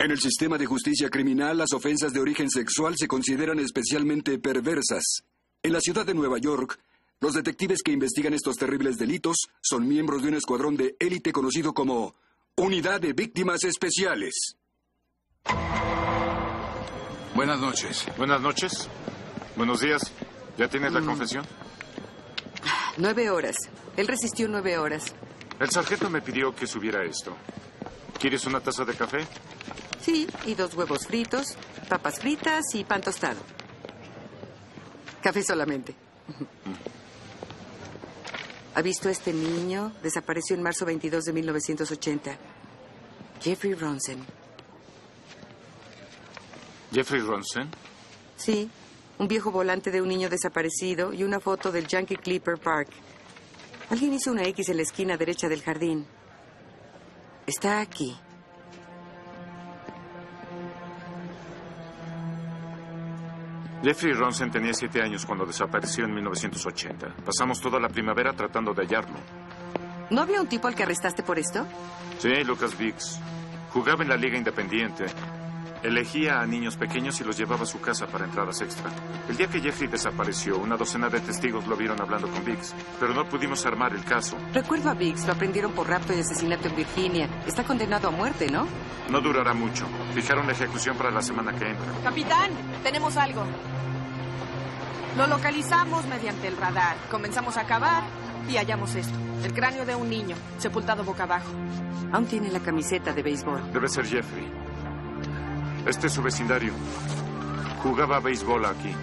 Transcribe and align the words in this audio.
En 0.00 0.12
el 0.12 0.20
sistema 0.20 0.56
de 0.56 0.66
justicia 0.66 1.10
criminal, 1.10 1.58
las 1.58 1.72
ofensas 1.72 2.12
de 2.12 2.20
origen 2.20 2.48
sexual 2.48 2.94
se 2.96 3.08
consideran 3.08 3.58
especialmente 3.58 4.38
perversas. 4.38 5.24
En 5.60 5.72
la 5.72 5.80
ciudad 5.80 6.06
de 6.06 6.14
Nueva 6.14 6.38
York, 6.38 6.78
los 7.20 7.34
detectives 7.34 7.82
que 7.82 7.90
investigan 7.90 8.32
estos 8.32 8.54
terribles 8.54 8.96
delitos 8.96 9.48
son 9.60 9.88
miembros 9.88 10.22
de 10.22 10.28
un 10.28 10.34
escuadrón 10.34 10.76
de 10.76 10.94
élite 11.00 11.32
conocido 11.32 11.74
como 11.74 12.14
Unidad 12.56 13.00
de 13.00 13.12
Víctimas 13.12 13.64
Especiales. 13.64 14.56
Buenas 17.34 17.58
noches. 17.58 18.06
Buenas 18.16 18.40
noches. 18.40 18.88
Buenos 19.56 19.80
días. 19.80 20.12
¿Ya 20.56 20.68
tienes 20.68 20.92
la 20.92 21.00
confesión? 21.00 21.44
Nueve 22.98 23.30
horas. 23.30 23.56
Él 23.96 24.06
resistió 24.06 24.46
nueve 24.46 24.78
horas. 24.78 25.12
El 25.58 25.70
sargento 25.70 26.08
me 26.08 26.22
pidió 26.22 26.54
que 26.54 26.68
subiera 26.68 27.04
esto. 27.04 27.36
¿Quieres 28.20 28.46
una 28.46 28.60
taza 28.60 28.84
de 28.84 28.94
café? 28.94 29.26
Sí, 30.08 30.26
y 30.46 30.54
dos 30.54 30.72
huevos 30.74 31.06
fritos, 31.06 31.54
papas 31.86 32.18
fritas 32.18 32.64
y 32.72 32.82
pan 32.82 33.02
tostado. 33.02 33.40
Café 35.20 35.42
solamente. 35.42 35.94
¿Ha 38.74 38.80
visto 38.80 39.10
a 39.10 39.12
este 39.12 39.34
niño? 39.34 39.92
Desapareció 40.02 40.56
en 40.56 40.62
marzo 40.62 40.86
22 40.86 41.24
de 41.24 41.32
1980. 41.34 42.38
Jeffrey 43.42 43.74
Ronson. 43.74 44.24
¿Jeffrey 46.90 47.20
Ronson? 47.20 47.68
Sí, 48.36 48.70
un 49.18 49.28
viejo 49.28 49.50
volante 49.50 49.90
de 49.90 50.00
un 50.00 50.08
niño 50.08 50.30
desaparecido 50.30 51.12
y 51.12 51.22
una 51.22 51.38
foto 51.38 51.70
del 51.70 51.86
Yankee 51.86 52.16
Clipper 52.16 52.56
Park. 52.56 52.88
Alguien 53.90 54.14
hizo 54.14 54.30
una 54.30 54.44
X 54.44 54.70
en 54.70 54.76
la 54.78 54.84
esquina 54.84 55.18
derecha 55.18 55.50
del 55.50 55.62
jardín. 55.62 56.06
Está 57.46 57.80
aquí. 57.80 58.16
Jeffrey 63.82 64.12
Ronson 64.12 64.50
tenía 64.50 64.74
siete 64.74 65.00
años 65.00 65.24
cuando 65.24 65.46
desapareció 65.46 66.04
en 66.04 66.14
1980. 66.14 67.14
Pasamos 67.24 67.60
toda 67.60 67.78
la 67.78 67.88
primavera 67.88 68.32
tratando 68.32 68.74
de 68.74 68.82
hallarlo. 68.82 69.16
¿No 70.10 70.22
había 70.22 70.40
un 70.40 70.48
tipo 70.48 70.66
al 70.68 70.74
que 70.74 70.82
arrestaste 70.82 71.22
por 71.22 71.38
esto? 71.38 71.66
Sí, 72.18 72.42
Lucas 72.44 72.76
Biggs. 72.76 73.20
Jugaba 73.70 74.02
en 74.02 74.08
la 74.08 74.16
Liga 74.16 74.36
Independiente. 74.36 75.06
Elegía 75.82 76.40
a 76.40 76.46
niños 76.46 76.76
pequeños 76.76 77.20
y 77.20 77.24
los 77.24 77.36
llevaba 77.38 77.62
a 77.62 77.66
su 77.66 77.80
casa 77.80 78.06
para 78.06 78.24
entradas 78.24 78.60
extra. 78.60 78.90
El 79.28 79.36
día 79.36 79.46
que 79.46 79.60
Jeffrey 79.60 79.88
desapareció, 79.88 80.58
una 80.58 80.76
docena 80.76 81.08
de 81.08 81.20
testigos 81.20 81.66
lo 81.66 81.76
vieron 81.76 82.00
hablando 82.00 82.28
con 82.28 82.44
Biggs, 82.44 82.74
pero 82.98 83.14
no 83.14 83.28
pudimos 83.28 83.64
armar 83.64 83.92
el 83.94 84.04
caso. 84.04 84.36
Recuerdo 84.52 84.90
a 84.90 84.94
Biggs, 84.94 85.26
lo 85.26 85.34
aprendieron 85.34 85.72
por 85.72 85.88
rapto 85.88 86.12
y 86.12 86.20
asesinato 86.20 86.68
en 86.68 86.76
Virginia. 86.76 87.28
Está 87.46 87.62
condenado 87.62 88.08
a 88.08 88.10
muerte, 88.10 88.48
¿no? 88.50 88.66
No 89.08 89.20
durará 89.20 89.54
mucho. 89.54 89.86
Fijaron 90.14 90.46
la 90.46 90.52
ejecución 90.52 90.96
para 90.96 91.10
la 91.10 91.22
semana 91.22 91.52
que 91.52 91.70
entra. 91.70 91.86
Capitán, 92.02 92.50
tenemos 92.82 93.16
algo. 93.16 93.44
Lo 95.16 95.26
localizamos 95.26 96.06
mediante 96.06 96.48
el 96.48 96.56
radar. 96.56 96.96
Comenzamos 97.10 97.56
a 97.56 97.64
cavar 97.66 98.02
y 98.48 98.56
hallamos 98.56 98.94
esto. 98.94 99.14
El 99.44 99.52
cráneo 99.52 99.86
de 99.86 99.94
un 99.94 100.10
niño, 100.10 100.36
sepultado 100.58 101.04
boca 101.04 101.22
abajo. 101.22 101.50
Aún 102.12 102.26
tiene 102.26 102.50
la 102.50 102.60
camiseta 102.60 103.12
de 103.12 103.22
béisbol. 103.22 103.72
Debe 103.72 103.88
ser 103.88 104.06
Jeffrey. 104.06 104.67
Este 105.86 106.06
es 106.08 106.12
su 106.12 106.22
vecindario. 106.22 106.72
Jugaba 107.82 108.16
a 108.16 108.20
béisbol 108.20 108.66
aquí. 108.66 108.94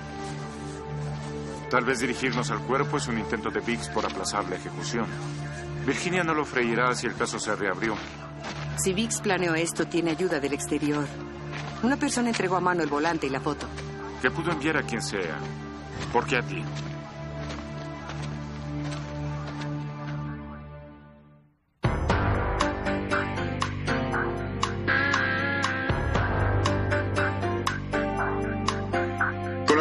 Tal 1.70 1.84
vez 1.84 2.00
dirigirnos 2.00 2.52
al 2.52 2.60
cuerpo 2.60 2.98
es 2.98 3.08
un 3.08 3.18
intento 3.18 3.50
de 3.50 3.60
Biggs 3.60 3.90
por 3.90 4.06
aplazar 4.06 4.48
la 4.50 4.56
ejecución. 4.56 5.08
Virginia 5.86 6.24
no 6.24 6.34
lo 6.34 6.46
freirá 6.46 6.94
si 6.96 7.08
el 7.08 7.16
caso 7.16 7.40
se 7.40 7.56
reabrió. 7.56 7.96
Si 8.78 8.94
Biggs 8.94 9.22
planeó 9.22 9.56
esto, 9.56 9.88
tiene 9.88 10.12
ayuda 10.12 10.40
del 10.40 10.54
exterior. 10.54 11.06
Una 11.84 11.98
persona 11.98 12.30
entregó 12.30 12.56
a 12.56 12.62
mano 12.62 12.84
el 12.84 12.90
volante 12.90 13.28
y 13.28 13.30
la 13.30 13.40
foto. 13.40 13.68
Que 14.22 14.32
pudo 14.32 14.52
enviar 14.52 14.78
a 14.78 14.84
quien 14.84 15.02
sea. 15.02 15.38
¿Por 16.12 16.26
qué 16.26 16.38
a 16.38 16.42
ti? 16.42 16.64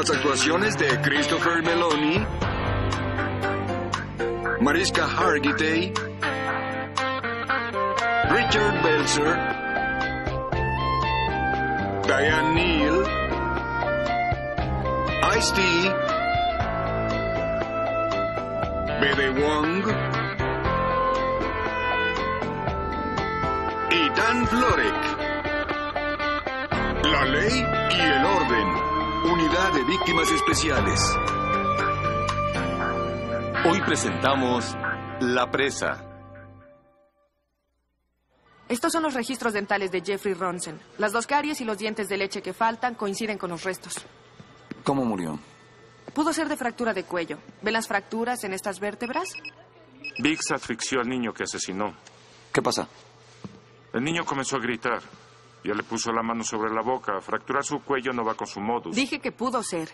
Las 0.04 0.18
actuaciones 0.18 0.76
de 0.76 1.00
Christopher 1.00 1.62
Meloni, 1.62 2.26
Mariska 4.60 5.06
Hargitay, 5.06 5.94
Richard 8.28 8.82
Belzer, 8.82 9.38
Diane 12.06 12.54
Neal, 12.54 13.02
Ice-T, 15.38 15.62
Bebe 19.00 19.30
Wong 19.40 19.84
y 23.90 24.08
Dan 24.10 24.46
Florek. 24.48 25.00
La 27.04 27.24
ley 27.24 27.66
y 27.90 28.00
el 28.00 28.24
orden. 28.26 28.73
Unidad 29.54 29.72
de 29.72 29.84
Víctimas 29.84 30.28
Especiales. 30.32 31.00
Hoy 33.64 33.80
presentamos 33.86 34.74
La 35.20 35.48
Presa. 35.48 36.04
Estos 38.68 38.90
son 38.90 39.04
los 39.04 39.14
registros 39.14 39.52
dentales 39.52 39.92
de 39.92 40.00
Jeffrey 40.00 40.34
Ronson. 40.34 40.80
Las 40.98 41.12
dos 41.12 41.28
caries 41.28 41.60
y 41.60 41.64
los 41.64 41.78
dientes 41.78 42.08
de 42.08 42.16
leche 42.16 42.42
que 42.42 42.52
faltan 42.52 42.96
coinciden 42.96 43.38
con 43.38 43.50
los 43.50 43.62
restos. 43.62 43.94
¿Cómo 44.82 45.04
murió? 45.04 45.38
Pudo 46.14 46.32
ser 46.32 46.48
de 46.48 46.56
fractura 46.56 46.92
de 46.92 47.04
cuello. 47.04 47.38
¿Ven 47.62 47.74
las 47.74 47.86
fracturas 47.86 48.42
en 48.42 48.54
estas 48.54 48.80
vértebras? 48.80 49.28
Biggs 50.18 50.50
asfixió 50.50 51.00
al 51.00 51.08
niño 51.08 51.32
que 51.32 51.44
asesinó. 51.44 51.94
¿Qué 52.52 52.60
pasa? 52.60 52.88
El 53.92 54.02
niño 54.02 54.24
comenzó 54.24 54.56
a 54.56 54.60
gritar. 54.60 55.00
Ya 55.64 55.74
le 55.74 55.82
puso 55.82 56.12
la 56.12 56.22
mano 56.22 56.44
sobre 56.44 56.72
la 56.72 56.82
boca. 56.82 57.20
Fracturar 57.20 57.64
su 57.64 57.80
cuello 57.80 58.12
no 58.12 58.24
va 58.24 58.34
con 58.34 58.46
su 58.46 58.60
modus. 58.60 58.94
Dije 58.94 59.18
que 59.18 59.32
pudo 59.32 59.62
ser. 59.62 59.88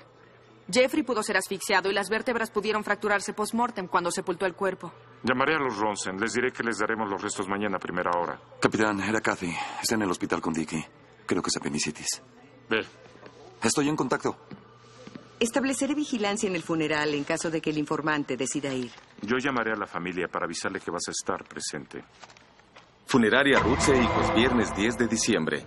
Jeffrey 0.73 1.03
pudo 1.03 1.23
ser 1.23 1.37
asfixiado 1.37 1.91
y 1.91 1.95
las 1.95 2.09
vértebras 2.09 2.51
pudieron 2.51 2.85
fracturarse 2.85 3.33
post-mortem 3.33 3.89
cuando 3.89 4.11
sepultó 4.11 4.47
el 4.47 4.55
cuerpo. 4.55 4.93
Llamaré 5.23 5.55
a 5.57 5.59
los 5.59 5.77
Ronson. 5.79 6.17
Les 6.19 6.33
diré 6.33 6.53
que 6.53 6.63
les 6.63 6.79
daremos 6.79 7.09
los 7.09 7.21
restos 7.23 7.49
mañana 7.49 7.77
a 7.77 7.81
primera 7.81 8.11
hora. 8.17 8.41
Capitán, 8.61 9.01
era 9.01 9.21
Kathy. 9.21 9.53
Está 9.81 9.95
en 9.95 10.03
el 10.03 10.11
hospital 10.11 10.41
con 10.41 10.53
Dickie. 10.53 10.85
Creo 11.27 11.43
que 11.43 11.49
es 11.49 11.57
apendicitis. 11.57 12.23
Ve. 12.69 12.85
Estoy 13.63 13.89
en 13.89 13.97
contacto. 13.97 14.37
Estableceré 15.39 15.95
vigilancia 15.95 16.49
en 16.49 16.55
el 16.55 16.63
funeral 16.63 17.15
en 17.15 17.25
caso 17.25 17.51
de 17.51 17.61
que 17.61 17.71
el 17.71 17.79
informante 17.79 18.37
decida 18.37 18.73
ir. 18.75 18.91
Yo 19.23 19.39
llamaré 19.39 19.73
a 19.73 19.77
la 19.77 19.87
familia 19.87 20.29
para 20.29 20.45
avisarle 20.45 20.81
que 20.81 20.91
vas 20.91 21.09
a 21.09 21.13
estar 21.13 21.45
presente. 21.45 22.05
Funeraria 23.11 23.59
Rutze 23.59 23.93
e 23.93 24.05
Hijos, 24.05 24.33
viernes 24.37 24.73
10 24.77 24.99
de 24.99 25.09
diciembre. 25.09 25.65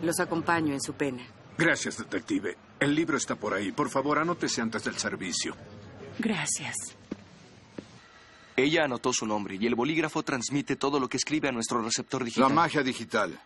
Los 0.00 0.18
acompaño 0.20 0.72
en 0.72 0.80
su 0.80 0.94
pena. 0.94 1.22
Gracias, 1.58 1.98
detective. 1.98 2.56
El 2.80 2.94
libro 2.94 3.18
está 3.18 3.34
por 3.34 3.52
ahí. 3.52 3.72
Por 3.72 3.90
favor, 3.90 4.18
anótese 4.18 4.62
antes 4.62 4.84
del 4.84 4.96
servicio. 4.96 5.54
Gracias. 6.18 6.74
Ella 8.56 8.84
anotó 8.84 9.12
su 9.12 9.26
nombre 9.26 9.58
y 9.60 9.66
el 9.66 9.74
bolígrafo 9.74 10.22
transmite 10.22 10.76
todo 10.76 10.98
lo 10.98 11.10
que 11.10 11.18
escribe 11.18 11.50
a 11.50 11.52
nuestro 11.52 11.82
receptor 11.82 12.24
digital. 12.24 12.48
La 12.48 12.54
magia 12.54 12.82
digital. 12.82 13.38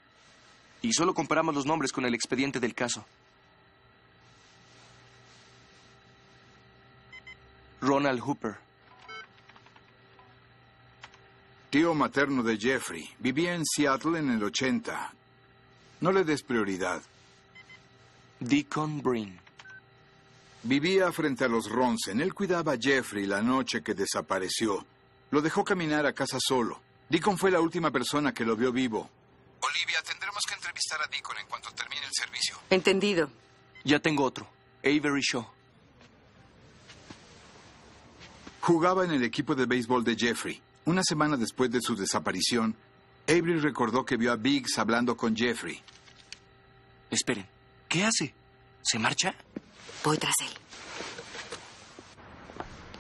Y 0.81 0.93
solo 0.93 1.13
comparamos 1.13 1.53
los 1.53 1.67
nombres 1.67 1.91
con 1.91 2.05
el 2.05 2.15
expediente 2.15 2.61
del 2.61 2.77
caso. 2.77 3.05
Ronald 7.81 8.21
Hooper. 8.21 8.55
Tío 11.73 11.95
materno 11.95 12.43
de 12.43 12.59
Jeffrey. 12.59 13.09
Vivía 13.19 13.55
en 13.55 13.65
Seattle 13.65 14.19
en 14.19 14.31
el 14.31 14.45
80. 14.45 15.15
No 16.03 16.13
le 16.13 16.23
des 16.23 16.43
prioridad. 16.43 17.01
Deacon 18.41 19.01
Breen. 19.01 19.41
Vivía 20.65 21.11
frente 21.13 21.47
a 21.47 21.49
los 21.49 21.71
Ronsen. 21.71 22.21
Él 22.21 22.35
cuidaba 22.35 22.75
a 22.75 22.79
Jeffrey 22.79 23.25
la 23.25 23.41
noche 23.41 23.83
que 23.83 23.95
desapareció. 23.95 24.85
Lo 25.31 25.41
dejó 25.41 25.65
caminar 25.65 26.05
a 26.05 26.13
casa 26.13 26.37
solo. 26.39 26.79
Deacon 27.09 27.39
fue 27.39 27.51
la 27.51 27.61
última 27.61 27.91
persona 27.91 28.35
que 28.35 28.45
lo 28.45 28.55
vio 28.55 28.71
vivo. 28.71 29.09
Olivia, 29.63 30.03
tendremos 30.07 30.43
que 30.47 30.53
entrevistar 30.53 31.01
a 31.01 31.07
Deacon 31.07 31.39
en 31.39 31.47
cuanto 31.47 31.71
termine 31.73 32.05
el 32.05 32.13
servicio. 32.13 32.59
Entendido. 32.69 33.31
Ya 33.83 33.99
tengo 33.99 34.25
otro. 34.25 34.47
Avery 34.85 35.23
Shaw. 35.23 35.47
Jugaba 38.61 39.07
en 39.07 39.13
el 39.13 39.25
equipo 39.25 39.55
de 39.55 39.65
béisbol 39.65 40.05
de 40.05 40.17
Jeffrey. 40.17 40.61
Una 40.85 41.03
semana 41.05 41.37
después 41.37 41.71
de 41.71 41.81
su 41.81 41.95
desaparición, 41.95 42.75
Avery 43.29 43.61
recordó 43.61 44.05
que 44.05 44.17
vio 44.17 44.33
a 44.33 44.37
Biggs 44.37 44.79
hablando 44.79 45.17
con 45.17 45.37
Jeffrey. 45.37 45.81
Esperen. 47.11 47.47
¿Qué 47.89 48.05
hace? 48.05 48.35
¿Se 48.83 48.99
marcha? 48.99 49.35
Voy 50.03 50.19
tras 50.19 50.35
él. 50.41 50.51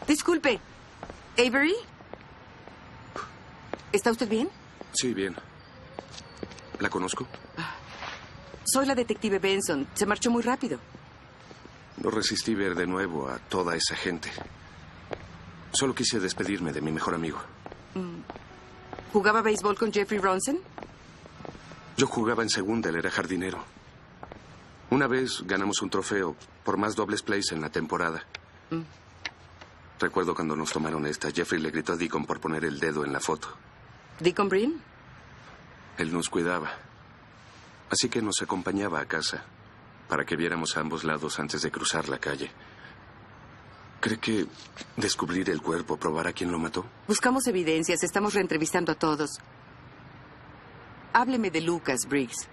Disculpe. 0.06 0.60
¿Avery? 1.38 1.74
¿Está 3.90 4.10
usted 4.10 4.28
bien? 4.28 4.48
Sí, 4.92 5.12
bien. 5.12 5.34
¿La 6.78 6.88
conozco? 6.88 7.26
Soy 8.64 8.86
la 8.86 8.94
detective 8.94 9.38
Benson. 9.38 9.88
Se 9.94 10.06
marchó 10.06 10.30
muy 10.30 10.42
rápido. 10.42 10.78
No 11.96 12.10
resistí 12.10 12.54
ver 12.54 12.74
de 12.74 12.86
nuevo 12.86 13.28
a 13.28 13.38
toda 13.38 13.74
esa 13.74 13.96
gente. 13.96 14.30
Solo 15.72 15.94
quise 15.94 16.20
despedirme 16.20 16.72
de 16.72 16.80
mi 16.80 16.92
mejor 16.92 17.14
amigo. 17.14 17.40
¿Jugaba 19.12 19.42
béisbol 19.42 19.76
con 19.76 19.92
Jeffrey 19.92 20.18
Ronson? 20.18 20.58
Yo 21.96 22.06
jugaba 22.06 22.42
en 22.42 22.48
segunda, 22.48 22.88
él 22.88 22.96
era 22.96 23.10
jardinero. 23.10 23.62
Una 24.90 25.06
vez 25.06 25.42
ganamos 25.46 25.82
un 25.82 25.90
trofeo 25.90 26.36
por 26.64 26.76
más 26.76 26.94
dobles 26.94 27.22
plays 27.22 27.52
en 27.52 27.60
la 27.60 27.70
temporada. 27.70 28.24
Recuerdo 30.00 30.34
cuando 30.34 30.56
nos 30.56 30.72
tomaron 30.72 31.06
esta, 31.06 31.30
Jeffrey 31.30 31.60
le 31.60 31.70
gritó 31.70 31.92
a 31.92 31.96
Deacon 31.96 32.24
por 32.26 32.40
poner 32.40 32.64
el 32.64 32.80
dedo 32.80 33.04
en 33.04 33.12
la 33.12 33.20
foto. 33.20 33.48
¿Deacon 34.20 34.48
Breen? 34.48 34.80
Él 35.98 36.12
nos 36.12 36.28
cuidaba. 36.28 36.70
Así 37.90 38.08
que 38.08 38.22
nos 38.22 38.40
acompañaba 38.42 39.00
a 39.00 39.04
casa 39.06 39.44
para 40.08 40.24
que 40.24 40.36
viéramos 40.36 40.76
a 40.76 40.80
ambos 40.80 41.04
lados 41.04 41.38
antes 41.38 41.62
de 41.62 41.70
cruzar 41.70 42.08
la 42.08 42.18
calle. 42.18 42.50
¿Cree 44.02 44.18
que 44.18 44.46
descubrir 44.96 45.48
el 45.48 45.62
cuerpo 45.62 45.96
probará 45.96 46.32
quién 46.32 46.50
lo 46.50 46.58
mató? 46.58 46.84
Buscamos 47.06 47.46
evidencias. 47.46 48.02
Estamos 48.02 48.34
reentrevistando 48.34 48.90
a 48.90 48.96
todos. 48.96 49.30
Hábleme 51.12 51.52
de 51.52 51.60
Lucas, 51.60 52.00
Briggs. 52.08 52.48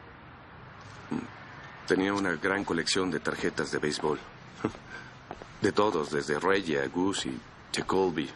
Tenía 1.88 2.14
una 2.14 2.34
gran 2.34 2.64
colección 2.64 3.10
de 3.10 3.20
tarjetas 3.20 3.72
de 3.72 3.80
béisbol. 3.80 4.20
De 5.62 5.72
todos, 5.74 6.12
desde 6.12 6.40
Reggie 6.40 6.80
a 6.80 6.88
Goose 6.88 7.30
y 7.30 7.82
Colby. 7.82 8.30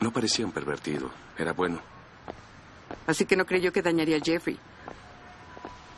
No 0.00 0.12
parecía 0.12 0.44
un 0.44 0.52
pervertido. 0.52 1.10
Era 1.38 1.52
bueno. 1.52 1.80
Así 3.06 3.24
que 3.24 3.36
no 3.36 3.46
creyó 3.46 3.72
que 3.72 3.80
dañaría 3.82 4.16
a 4.16 4.20
Jeffrey. 4.20 4.58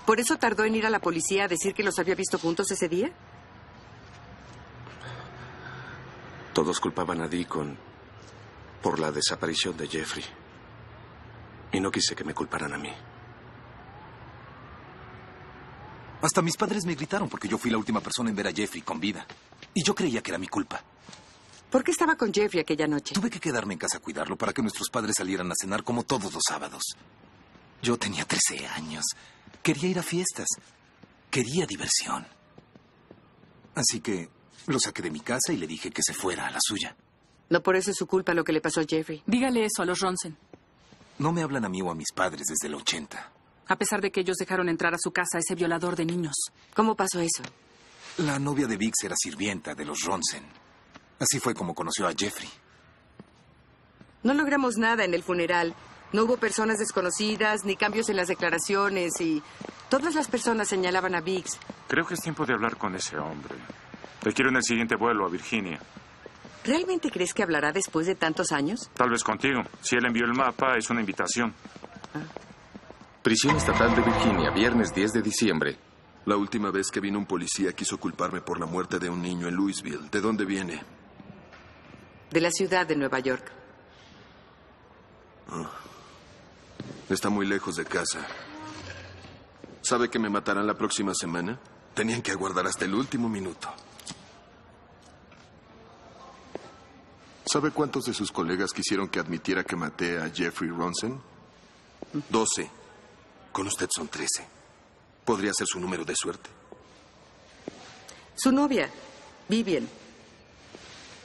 ¿Por 0.07 0.21
eso 0.21 0.37
tardó 0.37 0.65
en 0.65 0.77
ir 0.77 0.87
a 0.87 0.91
la 0.91 1.01
policía 1.01 1.45
a 1.45 1.49
decir 1.49 1.75
que 1.75 1.83
los 1.83 1.99
había 1.99 2.15
visto 2.15 2.39
juntos 2.39 2.71
ese 2.71 2.89
día? 2.89 3.11
Todos 6.59 6.81
culpaban 6.81 7.21
a 7.21 7.29
Deacon 7.29 7.79
por 8.83 8.99
la 8.99 9.13
desaparición 9.13 9.77
de 9.77 9.87
Jeffrey. 9.87 10.25
Y 11.71 11.79
no 11.79 11.89
quise 11.89 12.17
que 12.17 12.25
me 12.25 12.35
culparan 12.35 12.75
a 12.75 12.77
mí. 12.77 12.91
Hasta 16.21 16.43
mis 16.43 16.57
padres 16.57 16.85
me 16.85 16.97
gritaron 16.97 17.29
porque 17.29 17.47
yo 17.47 17.59
fui 17.59 17.71
la 17.71 17.79
última 17.79 18.01
persona 18.01 18.31
en 18.31 18.35
ver 18.35 18.49
a 18.49 18.53
Jeffrey 18.53 18.83
con 18.83 18.99
vida. 18.99 19.25
Y 19.73 19.85
yo 19.85 19.95
creía 19.95 20.21
que 20.21 20.33
era 20.33 20.39
mi 20.39 20.49
culpa. 20.49 20.83
¿Por 21.71 21.85
qué 21.85 21.93
estaba 21.93 22.17
con 22.17 22.35
Jeffrey 22.35 22.63
aquella 22.63 22.89
noche? 22.89 23.15
Tuve 23.15 23.31
que 23.31 23.39
quedarme 23.39 23.75
en 23.75 23.79
casa 23.79 23.99
a 23.99 24.01
cuidarlo 24.01 24.35
para 24.35 24.53
que 24.53 24.61
nuestros 24.61 24.91
padres 24.91 25.15
salieran 25.17 25.53
a 25.53 25.55
cenar 25.55 25.85
como 25.85 26.03
todos 26.03 26.35
los 26.35 26.43
sábados. 26.45 26.83
Yo 27.83 27.97
tenía 27.99 28.25
13 28.25 28.67
años. 28.67 29.05
Quería 29.63 29.91
ir 29.91 29.99
a 30.01 30.03
fiestas. 30.03 30.49
Quería 31.31 31.67
diversión. 31.67 32.27
Así 33.77 34.01
que 34.01 34.37
lo 34.69 34.79
saqué 34.79 35.03
de 35.03 35.11
mi 35.11 35.21
casa 35.21 35.53
y 35.53 35.57
le 35.57 35.67
dije 35.67 35.91
que 35.91 36.03
se 36.03 36.15
fuera 36.15 36.47
a 36.47 36.51
la 36.51 36.59
suya. 36.61 36.97
No 37.51 37.63
por 37.63 37.77
eso 37.77 37.91
es 37.91 37.97
su 37.97 38.07
culpa 38.07 38.35
lo 38.35 38.45
que 38.45 38.53
le 38.53 38.61
pasó 38.61 38.81
a 38.81 38.85
Jeffrey. 38.85 39.23
Dígale 39.27 39.65
eso 39.65 39.83
a 39.83 39.87
los 39.87 40.01
Ronsen. 40.01 40.37
No 41.19 41.33
me 41.33 41.43
hablan 41.43 41.65
a 41.65 41.69
mí 41.69 41.81
o 41.83 41.91
a 41.91 41.95
mis 41.95 42.13
padres 42.15 42.47
desde 42.49 42.69
el 42.69 42.75
80. 42.75 43.33
A 43.67 43.77
pesar 43.77 44.01
de 44.01 44.11
que 44.11 44.21
ellos 44.21 44.37
dejaron 44.37 44.69
entrar 44.69 44.95
a 44.95 44.99
su 44.99 45.11
casa 45.11 45.39
a 45.39 45.41
ese 45.41 45.55
violador 45.55 45.97
de 45.97 46.05
niños. 46.05 46.35
¿Cómo 46.75 46.95
pasó 46.95 47.21
eso? 47.21 47.43
La 48.19 48.39
novia 48.39 48.67
de 48.67 48.77
Vix 48.77 49.03
era 49.05 49.15
sirvienta 49.17 49.75
de 49.75 49.85
los 49.85 50.03
Ronsen. 50.03 50.45
Así 51.19 51.41
fue 51.41 51.55
como 51.55 51.75
conoció 51.75 52.07
a 52.07 52.13
Jeffrey. 52.17 52.49
No 54.23 54.35
logramos 54.35 54.77
nada 54.77 55.05
en 55.05 55.15
el 55.15 55.23
funeral. 55.23 55.75
No 56.13 56.25
hubo 56.25 56.37
personas 56.37 56.79
desconocidas, 56.79 57.65
ni 57.65 57.77
cambios 57.77 58.09
en 58.09 58.17
las 58.17 58.29
declaraciones, 58.29 59.21
y 59.21 59.43
todas 59.91 60.15
las 60.15 60.29
personas 60.29 60.69
señalaban 60.69 61.15
a 61.15 61.21
Biggs. 61.21 61.59
Creo 61.87 62.07
que 62.07 62.15
es 62.15 62.21
tiempo 62.21 62.47
de 62.47 62.55
hablar 62.55 62.77
con 62.77 62.95
ese 62.95 63.19
hombre. 63.19 63.55
Te 64.23 64.33
quiero 64.33 64.51
en 64.51 64.57
el 64.57 64.63
siguiente 64.63 64.97
vuelo 64.97 65.27
a 65.27 65.29
Virginia. 65.29 65.79
¿Realmente 66.65 67.11
crees 67.11 67.33
que 67.33 67.43
hablará 67.43 67.73
después 67.73 68.07
de 68.07 68.15
tantos 68.15 68.53
años? 68.53 68.91
Tal 68.95 69.11
vez 69.11 69.23
contigo. 69.23 69.63
Si 69.81 69.97
él 69.97 70.05
envió 70.07 70.25
el 70.27 70.35
mapa, 70.35 70.77
es 70.77 70.91
una 70.91 71.01
invitación. 71.01 71.55
Prisión 73.23 73.57
Estatal 73.57 73.95
de 73.95 74.03
Virginia, 74.03 74.51
viernes 74.51 74.95
10 74.95 75.13
de 75.13 75.23
diciembre. 75.23 75.77
La 76.27 76.37
última 76.37 76.71
vez 76.71 76.91
que 76.91 77.01
vino 77.01 77.19
un 77.19 77.27
policía 77.27 77.73
quiso 77.73 77.99
culparme 77.99 78.41
por 78.41 78.61
la 78.61 78.67
muerte 78.67 78.99
de 78.99 79.09
un 79.09 79.23
niño 79.23 79.49
en 79.49 79.55
Louisville. 79.55 80.09
¿De 80.11 80.21
dónde 80.21 80.45
viene? 80.45 80.83
De 82.31 82.41
la 82.41 82.51
ciudad 82.51 82.87
de 82.87 82.97
Nueva 82.97 83.19
York. 83.21 83.51
Está 87.09 87.31
muy 87.31 87.47
lejos 87.47 87.77
de 87.77 87.87
casa. 87.87 88.27
¿Sabe 89.81 90.11
que 90.11 90.19
me 90.19 90.29
matarán 90.29 90.67
la 90.67 90.75
próxima 90.75 91.15
semana? 91.15 91.59
Tenían 91.95 92.21
que 92.21 92.33
aguardar 92.33 92.67
hasta 92.67 92.85
el 92.85 92.95
último 92.95 93.29
minuto. 93.29 93.73
¿Sabe 97.51 97.71
cuántos 97.71 98.05
de 98.05 98.13
sus 98.13 98.31
colegas 98.31 98.75
quisieron 98.75 99.09
que 99.09 99.19
admitiera 99.19 99.65
que 99.65 99.75
maté 99.75 100.19
a 100.21 100.29
Jeffrey 100.29 100.69
Ronson? 100.69 101.19
Doce. 102.29 102.71
Con 103.53 103.67
usted 103.67 103.89
son 103.91 104.09
trece. 104.09 104.47
¿Podría 105.25 105.55
ser 105.55 105.67
su 105.67 105.81
número 105.81 106.05
de 106.05 106.15
suerte? 106.15 106.51
Su 108.35 108.53
novia, 108.53 108.91
Vivian, 109.49 109.89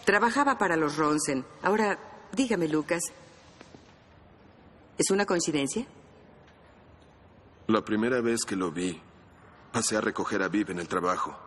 trabajaba 0.05 0.57
para 0.57 0.77
los 0.77 0.95
Ronsen. 0.95 1.43
Ahora, 1.61 1.99
dígame, 2.31 2.69
Lucas, 2.69 3.01
¿es 4.97 5.11
una 5.11 5.25
coincidencia? 5.25 5.85
La 7.67 7.83
primera 7.83 8.21
vez 8.21 8.45
que 8.47 8.55
lo 8.55 8.71
vi, 8.71 9.01
pasé 9.73 9.97
a 9.97 10.01
recoger 10.01 10.41
a 10.41 10.47
Viv 10.47 10.71
en 10.71 10.79
el 10.79 10.87
trabajo. 10.87 11.37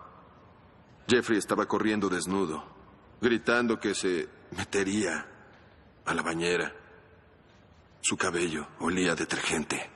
Jeffrey 1.08 1.38
estaba 1.38 1.66
corriendo 1.66 2.10
desnudo, 2.10 2.75
gritando 3.20 3.78
que 3.78 3.94
se 3.94 4.28
metería 4.56 5.26
a 6.04 6.14
la 6.14 6.22
bañera. 6.22 6.72
Su 8.00 8.16
cabello 8.16 8.68
olía 8.80 9.12
a 9.12 9.14
detergente. 9.14 9.90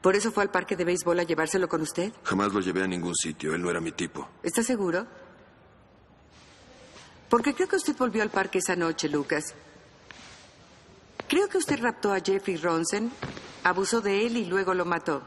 ¿Por 0.00 0.16
eso 0.16 0.32
fue 0.32 0.42
al 0.42 0.50
parque 0.50 0.76
de 0.76 0.84
béisbol 0.84 1.20
a 1.20 1.24
llevárselo 1.24 1.68
con 1.68 1.82
usted? 1.82 2.12
Jamás 2.24 2.52
lo 2.52 2.60
llevé 2.60 2.82
a 2.82 2.86
ningún 2.86 3.14
sitio. 3.14 3.54
Él 3.54 3.62
no 3.62 3.70
era 3.70 3.80
mi 3.80 3.92
tipo. 3.92 4.28
¿Está 4.42 4.62
seguro? 4.62 5.06
Porque 7.28 7.54
creo 7.54 7.68
que 7.68 7.76
usted 7.76 7.96
volvió 7.96 8.22
al 8.22 8.30
parque 8.30 8.58
esa 8.58 8.74
noche, 8.74 9.08
Lucas. 9.08 9.54
Creo 11.28 11.48
que 11.48 11.58
usted 11.58 11.78
raptó 11.80 12.12
a 12.12 12.20
Jeffrey 12.20 12.56
Ronson, 12.56 13.12
abusó 13.62 14.00
de 14.00 14.26
él 14.26 14.36
y 14.36 14.46
luego 14.46 14.74
lo 14.74 14.84
mató. 14.84 15.22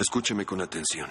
Escúcheme 0.00 0.46
con 0.46 0.62
atención. 0.62 1.10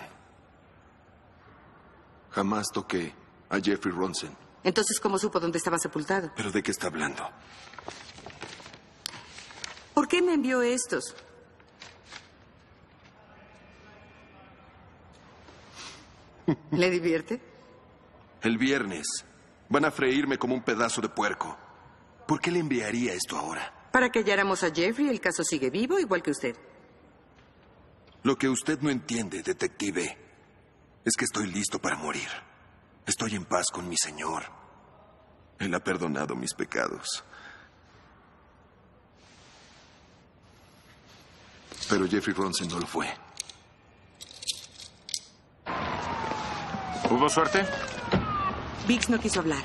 Jamás 2.31 2.69
toqué 2.73 3.13
a 3.47 3.59
Jeffrey 3.59 3.93
Ronson. 3.93 4.35
Entonces, 4.63 4.99
¿cómo 4.99 5.19
supo 5.19 5.39
dónde 5.39 5.59
estaba 5.59 5.77
sepultado? 5.77 6.31
¿Pero 6.35 6.49
de 6.51 6.63
qué 6.63 6.71
está 6.71 6.87
hablando? 6.87 7.29
¿Por 9.93 10.07
qué 10.07 10.23
me 10.23 10.33
envió 10.33 10.63
estos? 10.63 11.15
¿Le 16.71 16.89
divierte? 16.89 17.39
El 18.41 18.57
viernes 18.57 19.05
van 19.69 19.85
a 19.85 19.91
freírme 19.91 20.39
como 20.39 20.55
un 20.55 20.63
pedazo 20.63 20.99
de 20.99 21.09
puerco. 21.09 21.55
¿Por 22.27 22.41
qué 22.41 22.49
le 22.49 22.57
enviaría 22.57 23.13
esto 23.13 23.37
ahora? 23.37 23.71
Para 23.91 24.09
que 24.09 24.21
halláramos 24.21 24.63
a 24.63 24.73
Jeffrey, 24.73 25.09
el 25.09 25.21
caso 25.21 25.43
sigue 25.43 25.69
vivo, 25.69 25.99
igual 25.99 26.23
que 26.23 26.31
usted. 26.31 26.55
Lo 28.23 28.37
que 28.37 28.49
usted 28.49 28.79
no 28.81 28.89
entiende, 28.89 29.41
detective, 29.41 30.17
es 31.05 31.15
que 31.15 31.25
estoy 31.25 31.47
listo 31.47 31.79
para 31.79 31.95
morir. 31.95 32.27
Estoy 33.05 33.35
en 33.35 33.45
paz 33.45 33.67
con 33.71 33.87
mi 33.87 33.95
Señor. 33.97 34.43
Él 35.57 35.73
ha 35.73 35.79
perdonado 35.79 36.35
mis 36.35 36.53
pecados. 36.53 37.23
Pero 41.89 42.07
Jeffrey 42.07 42.35
Ronson 42.35 42.67
no 42.67 42.79
lo 42.79 42.85
fue. 42.85 43.07
¿Hubo 47.09 47.27
suerte? 47.29 47.65
Biggs 48.87 49.09
no 49.09 49.19
quiso 49.19 49.39
hablar. 49.39 49.63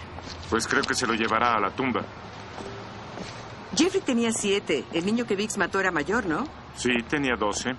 Pues 0.49 0.67
creo 0.67 0.83
que 0.83 0.95
se 0.95 1.07
lo 1.07 1.15
llevará 1.15 1.55
a 1.55 1.61
la 1.61 1.75
tumba. 1.75 2.03
Jeffrey 3.77 4.01
tenía 4.01 4.33
siete. 4.33 4.85
El 4.93 5.05
niño 5.05 5.27
que 5.27 5.37
Biggs 5.37 5.59
mató 5.59 5.81
era 5.81 5.91
mayor, 5.91 6.27
¿no? 6.27 6.47
Sí, 6.77 6.91
tenía 7.09 7.35
doce. 7.37 7.75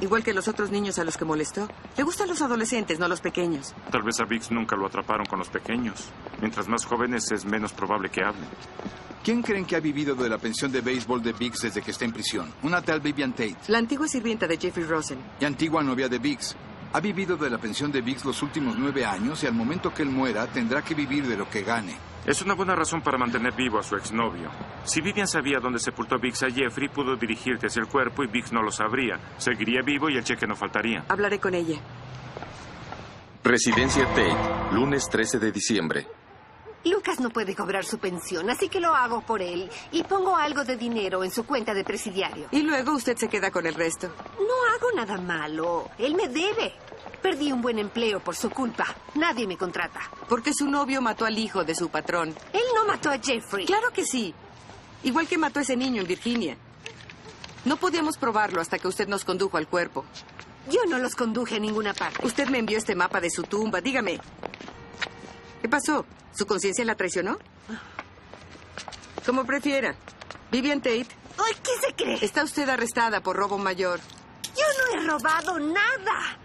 Igual 0.00 0.22
que 0.24 0.34
los 0.34 0.48
otros 0.48 0.70
niños 0.70 0.98
a 0.98 1.04
los 1.04 1.16
que 1.16 1.24
molestó. 1.24 1.68
Le 1.96 2.02
gustan 2.02 2.28
los 2.28 2.42
adolescentes, 2.42 2.98
no 2.98 3.08
los 3.08 3.20
pequeños. 3.20 3.74
Tal 3.90 4.02
vez 4.02 4.20
a 4.20 4.24
Biggs 4.24 4.50
nunca 4.50 4.76
lo 4.76 4.86
atraparon 4.86 5.26
con 5.26 5.38
los 5.38 5.48
pequeños. 5.48 6.10
Mientras 6.40 6.68
más 6.68 6.84
jóvenes 6.84 7.30
es 7.32 7.44
menos 7.44 7.72
probable 7.72 8.10
que 8.10 8.22
hablen. 8.24 8.48
¿Quién 9.22 9.42
creen 9.42 9.64
que 9.64 9.76
ha 9.76 9.80
vivido 9.80 10.14
de 10.14 10.28
la 10.28 10.36
pensión 10.36 10.70
de 10.70 10.82
béisbol 10.82 11.22
de 11.22 11.32
Biggs 11.32 11.62
desde 11.62 11.80
que 11.80 11.92
está 11.92 12.04
en 12.04 12.12
prisión? 12.12 12.52
Una 12.62 12.82
tal 12.82 13.00
Vivian 13.00 13.32
Tate. 13.32 13.56
La 13.68 13.78
antigua 13.78 14.06
sirvienta 14.06 14.46
de 14.46 14.58
Jeffrey 14.58 14.84
Rosen. 14.84 15.18
Y 15.40 15.44
antigua 15.46 15.82
novia 15.82 16.08
de 16.08 16.18
Biggs. 16.18 16.54
Ha 16.92 17.00
vivido 17.00 17.36
de 17.36 17.48
la 17.48 17.58
pensión 17.58 17.90
de 17.90 18.02
Biggs 18.02 18.24
los 18.24 18.42
últimos 18.42 18.76
nueve 18.78 19.04
años 19.04 19.42
y 19.42 19.46
al 19.46 19.54
momento 19.54 19.94
que 19.94 20.02
él 20.02 20.10
muera 20.10 20.46
tendrá 20.46 20.82
que 20.82 20.94
vivir 20.94 21.26
de 21.26 21.36
lo 21.36 21.48
que 21.48 21.62
gane. 21.62 21.96
Es 22.26 22.40
una 22.40 22.54
buena 22.54 22.74
razón 22.74 23.02
para 23.02 23.18
mantener 23.18 23.52
vivo 23.54 23.78
a 23.78 23.82
su 23.82 23.96
exnovio. 23.96 24.50
Si 24.84 25.02
Vivian 25.02 25.28
sabía 25.28 25.60
dónde 25.60 25.78
sepultó 25.78 26.18
Biggs 26.18 26.42
a 26.42 26.50
Jeffrey, 26.50 26.88
pudo 26.88 27.16
dirigirte 27.16 27.66
hacia 27.66 27.80
el 27.80 27.88
cuerpo 27.88 28.24
y 28.24 28.28
Biggs 28.28 28.50
no 28.50 28.62
lo 28.62 28.72
sabría. 28.72 29.20
Seguiría 29.36 29.82
vivo 29.82 30.08
y 30.08 30.16
el 30.16 30.24
cheque 30.24 30.46
no 30.46 30.56
faltaría. 30.56 31.04
Hablaré 31.08 31.38
con 31.38 31.54
ella. 31.54 31.78
Residencia 33.42 34.06
Tate, 34.06 34.34
lunes 34.72 35.06
13 35.10 35.38
de 35.38 35.52
diciembre. 35.52 36.06
Lucas 36.84 37.20
no 37.20 37.28
puede 37.30 37.54
cobrar 37.54 37.84
su 37.84 37.98
pensión, 37.98 38.48
así 38.48 38.68
que 38.68 38.80
lo 38.80 38.94
hago 38.94 39.20
por 39.22 39.42
él. 39.42 39.70
Y 39.92 40.02
pongo 40.04 40.36
algo 40.36 40.64
de 40.64 40.76
dinero 40.76 41.24
en 41.24 41.30
su 41.30 41.44
cuenta 41.44 41.74
de 41.74 41.84
presidiario. 41.84 42.48
Y 42.50 42.62
luego 42.62 42.92
usted 42.92 43.16
se 43.16 43.28
queda 43.28 43.50
con 43.50 43.66
el 43.66 43.74
resto. 43.74 44.08
No 44.38 44.74
hago 44.74 44.92
nada 44.94 45.18
malo. 45.18 45.90
Él 45.98 46.14
me 46.14 46.28
debe. 46.28 46.72
Perdí 47.24 47.50
un 47.52 47.62
buen 47.62 47.78
empleo 47.78 48.20
por 48.20 48.36
su 48.36 48.50
culpa. 48.50 48.84
Nadie 49.14 49.46
me 49.46 49.56
contrata. 49.56 49.98
Porque 50.28 50.52
su 50.52 50.68
novio 50.68 51.00
mató 51.00 51.24
al 51.24 51.38
hijo 51.38 51.64
de 51.64 51.74
su 51.74 51.88
patrón. 51.88 52.34
Él 52.52 52.62
no 52.74 52.84
mató 52.84 53.08
a 53.08 53.16
Jeffrey. 53.18 53.64
Claro 53.64 53.90
que 53.94 54.04
sí. 54.04 54.34
Igual 55.04 55.26
que 55.26 55.38
mató 55.38 55.58
a 55.58 55.62
ese 55.62 55.74
niño 55.74 56.02
en 56.02 56.06
Virginia. 56.06 56.58
No 57.64 57.78
podíamos 57.78 58.18
probarlo 58.18 58.60
hasta 58.60 58.78
que 58.78 58.88
usted 58.88 59.08
nos 59.08 59.24
condujo 59.24 59.56
al 59.56 59.66
cuerpo. 59.66 60.04
Yo 60.70 60.84
no 60.86 60.98
los 60.98 61.14
conduje 61.14 61.56
a 61.56 61.60
ninguna 61.60 61.94
parte. 61.94 62.26
Usted 62.26 62.46
me 62.50 62.58
envió 62.58 62.76
este 62.76 62.94
mapa 62.94 63.22
de 63.22 63.30
su 63.30 63.42
tumba. 63.44 63.80
Dígame. 63.80 64.20
¿Qué 65.62 65.68
pasó? 65.70 66.04
¿Su 66.34 66.44
conciencia 66.46 66.84
la 66.84 66.94
traicionó? 66.94 67.38
Como 69.24 69.46
prefiera. 69.46 69.94
Vivian 70.52 70.82
Tate. 70.82 71.06
Ay, 71.38 71.54
¿qué 71.62 71.70
se 71.86 71.94
cree? 71.94 72.18
Está 72.20 72.44
usted 72.44 72.68
arrestada 72.68 73.22
por 73.22 73.34
robo 73.34 73.56
mayor. 73.56 73.98
Yo 74.54 74.66
no 74.92 75.00
he 75.00 75.06
robado 75.06 75.58
nada. 75.58 76.43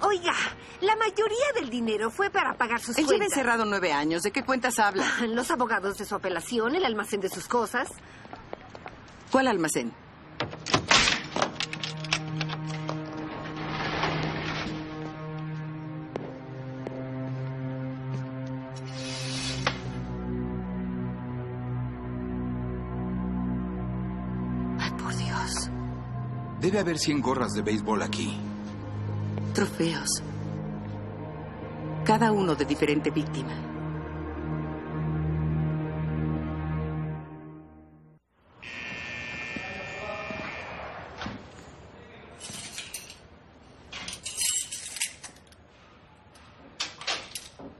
Oiga, 0.00 0.32
la 0.80 0.94
mayoría 0.96 1.52
del 1.54 1.70
dinero 1.70 2.10
fue 2.10 2.30
para 2.30 2.54
pagar 2.54 2.80
sus 2.80 2.96
Él 2.98 3.04
lleva 3.04 3.18
cuentas. 3.18 3.36
encerrado 3.38 3.64
nueve 3.64 3.92
años. 3.92 4.22
¿De 4.22 4.30
qué 4.30 4.44
cuentas 4.44 4.78
habla? 4.78 5.04
Los 5.28 5.50
abogados 5.50 5.98
de 5.98 6.04
su 6.04 6.14
apelación, 6.14 6.74
el 6.74 6.84
almacén 6.84 7.20
de 7.20 7.28
sus 7.28 7.46
cosas. 7.48 7.88
¿Cuál 9.30 9.48
almacén? 9.48 9.92
Ay, 24.80 24.90
por 25.02 25.14
Dios. 25.16 25.70
Debe 26.60 26.78
haber 26.78 26.98
100 26.98 27.20
gorras 27.20 27.52
de 27.54 27.62
béisbol 27.62 28.02
aquí. 28.02 28.38
Trofeos. 29.58 30.22
Cada 32.04 32.30
uno 32.30 32.54
de 32.54 32.64
diferente 32.64 33.10
víctima. 33.10 33.52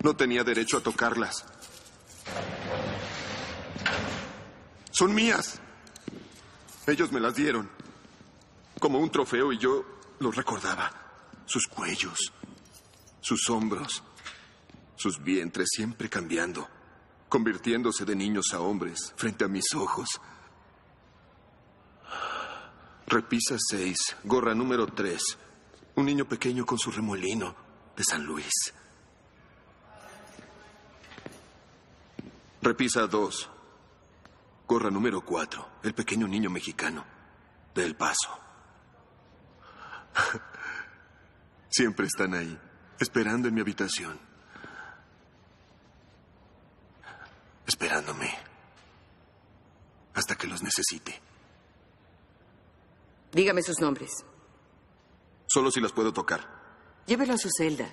No 0.03 0.17
tenía 0.17 0.43
derecho 0.43 0.79
a 0.79 0.81
tocarlas. 0.81 1.45
Son 4.91 5.15
mías. 5.15 5.61
Ellos 6.89 7.13
me 7.13 7.21
las 7.21 7.37
dieron. 7.37 7.71
Como 8.81 8.99
un 8.99 9.13
trofeo 9.13 9.53
y 9.53 9.59
yo 9.59 9.85
los 10.19 10.35
recordaba. 10.35 11.08
Sus 11.49 11.67
cuellos, 11.67 12.31
sus 13.23 13.49
hombros, 13.49 14.03
sus 14.97 15.23
vientres 15.23 15.69
siempre 15.71 16.11
cambiando, 16.11 16.69
convirtiéndose 17.31 18.05
de 18.05 18.15
niños 18.15 18.53
a 18.53 18.61
hombres 18.61 19.15
frente 19.17 19.47
a 19.47 19.49
mis 19.49 19.65
ojos. 19.75 20.09
Repisa 23.07 23.57
6, 23.59 23.97
gorra 24.25 24.55
número 24.55 24.87
3. 24.89 25.19
Un 25.95 26.05
niño 26.05 26.27
pequeño 26.27 26.67
con 26.67 26.79
su 26.79 26.91
remolino 26.91 27.57
de 27.97 28.05
San 28.05 28.25
Luis. 28.25 28.53
Repisa 32.61 33.07
2. 33.07 33.51
Gorra 34.67 34.91
número 34.91 35.23
4. 35.23 35.69
El 35.85 35.95
pequeño 35.95 36.29
niño 36.29 36.51
mexicano. 36.51 37.07
De 37.75 37.87
El 37.87 37.97
Paso. 37.97 38.48
Siempre 41.79 42.07
están 42.07 42.35
ahí, 42.35 42.59
esperando 42.99 43.47
en 43.47 43.55
mi 43.55 43.61
habitación. 43.61 44.19
Esperándome. 47.65 48.37
Hasta 50.13 50.35
que 50.35 50.49
los 50.49 50.61
necesite. 50.61 51.23
Dígame 53.31 53.63
sus 53.63 53.79
nombres. 53.79 54.11
Solo 55.47 55.71
si 55.71 55.81
las 55.81 55.93
puedo 55.93 56.13
tocar. 56.13 56.41
Llévelo 57.07 57.35
a 57.35 57.39
su 57.39 57.49
celda. 57.57 57.89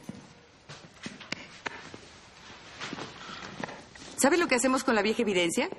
¿Sabe 4.17 4.37
lo 4.37 4.47
que 4.47 4.55
hacemos 4.55 4.83
con 4.83 4.95
la 4.95 5.03
vieja 5.03 5.21
evidencia? 5.21 5.69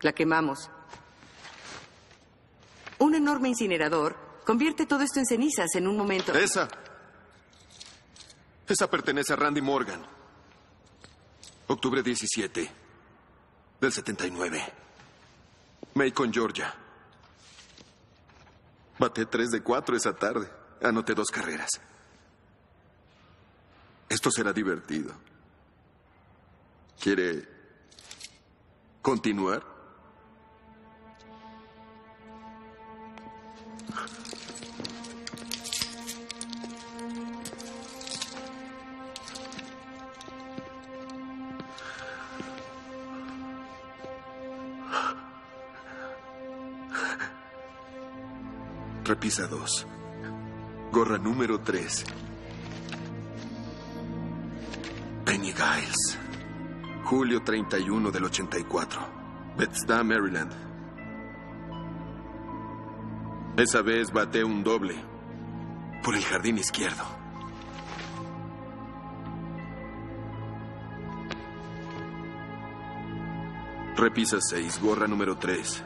La 0.00 0.14
quemamos. 0.14 0.70
Un 2.98 3.14
enorme 3.14 3.50
incinerador 3.50 4.27
convierte 4.48 4.86
todo 4.86 5.02
esto 5.02 5.18
en 5.18 5.26
cenizas 5.26 5.74
en 5.74 5.86
un 5.86 5.94
momento. 5.94 6.32
Esa. 6.32 6.66
Esa 8.66 8.88
pertenece 8.88 9.34
a 9.34 9.36
Randy 9.36 9.60
Morgan. 9.60 10.00
Octubre 11.66 12.02
17 12.02 12.70
del 13.78 13.92
79. 13.92 14.72
Macon, 15.92 16.32
Georgia. 16.32 16.74
Baté 18.98 19.26
tres 19.26 19.50
de 19.50 19.62
cuatro 19.62 19.94
esa 19.94 20.14
tarde. 20.14 20.48
Anoté 20.82 21.12
dos 21.12 21.28
carreras. 21.28 21.68
Esto 24.08 24.30
será 24.30 24.54
divertido. 24.54 25.12
¿Quiere 26.98 27.46
continuar? 29.02 29.77
Repisa 49.08 49.46
2. 49.46 49.86
Gorra 50.92 51.16
número 51.16 51.58
3. 51.60 52.04
Penny 55.24 55.50
Giles. 55.50 56.18
Julio 57.04 57.42
31 57.42 58.10
del 58.10 58.24
84. 58.24 59.00
Bethesda, 59.56 60.04
Maryland. 60.04 60.52
Esa 63.56 63.80
vez 63.80 64.12
bate 64.12 64.44
un 64.44 64.62
doble. 64.62 64.94
Por 66.04 66.14
el 66.14 66.22
jardín 66.22 66.58
izquierdo. 66.58 67.04
Repisa 73.96 74.36
6, 74.38 74.82
gorra 74.82 75.06
número 75.06 75.38
3. 75.38 75.82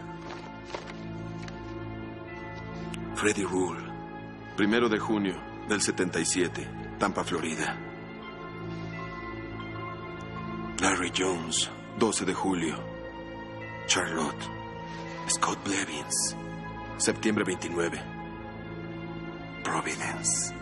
Freddie 3.23 3.45
Rule. 3.45 3.79
Primero 4.57 4.89
de 4.89 4.99
junio 4.99 5.41
del 5.69 5.81
77, 5.81 6.97
Tampa, 6.99 7.23
Florida. 7.23 7.79
Larry 10.81 11.13
Jones, 11.17 11.71
12 12.01 12.25
de 12.25 12.35
julio. 12.35 12.75
Charlotte. 13.87 14.45
Scott 15.29 15.57
Blevins, 15.63 16.37
septiembre 16.97 17.45
29. 17.45 18.03
Providence. 19.63 20.53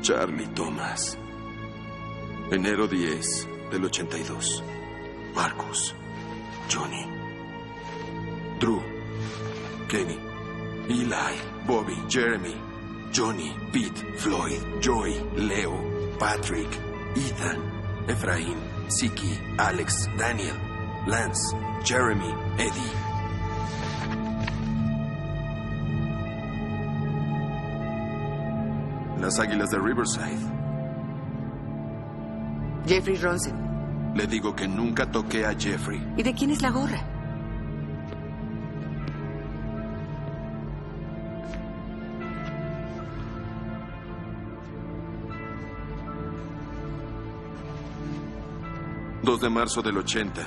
Charlie 0.00 0.48
Thomas. 0.54 1.18
Enero 2.50 2.86
10 2.86 3.48
del 3.70 3.84
82. 3.84 4.64
Marcus. 5.34 5.94
Johnny. 6.70 7.06
Drew. 8.58 8.93
Kenny. 9.94 10.18
Eli. 10.90 11.38
Bobby. 11.68 11.96
Jeremy. 12.08 12.56
Johnny. 13.12 13.52
Pete. 13.70 13.96
Floyd. 14.18 14.60
Joy. 14.80 15.14
Leo. 15.36 15.72
Patrick. 16.18 16.66
Ethan. 17.14 17.60
Efraín. 18.08 18.58
Siki. 18.88 19.38
Alex. 19.56 20.08
Daniel. 20.18 20.56
Lance. 21.06 21.54
Jeremy. 21.84 22.34
Eddie. 22.58 22.92
Las 29.20 29.38
Águilas 29.38 29.70
de 29.70 29.78
Riverside. 29.78 30.42
Jeffrey 32.84 33.16
Ronson. 33.16 34.12
Le 34.16 34.26
digo 34.26 34.56
que 34.56 34.66
nunca 34.66 35.06
toqué 35.06 35.46
a 35.46 35.54
Jeffrey. 35.54 36.02
¿Y 36.16 36.24
de 36.24 36.34
quién 36.34 36.50
es 36.50 36.62
la 36.62 36.70
gorra? 36.70 37.13
Dos 49.24 49.40
de 49.40 49.48
marzo 49.48 49.80
del 49.80 49.96
80. 49.96 50.46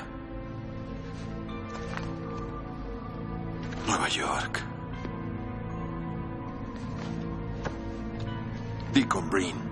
Nueva 3.88 4.08
York. 4.08 4.62
Deacon 8.94 9.30
Breen. 9.32 9.67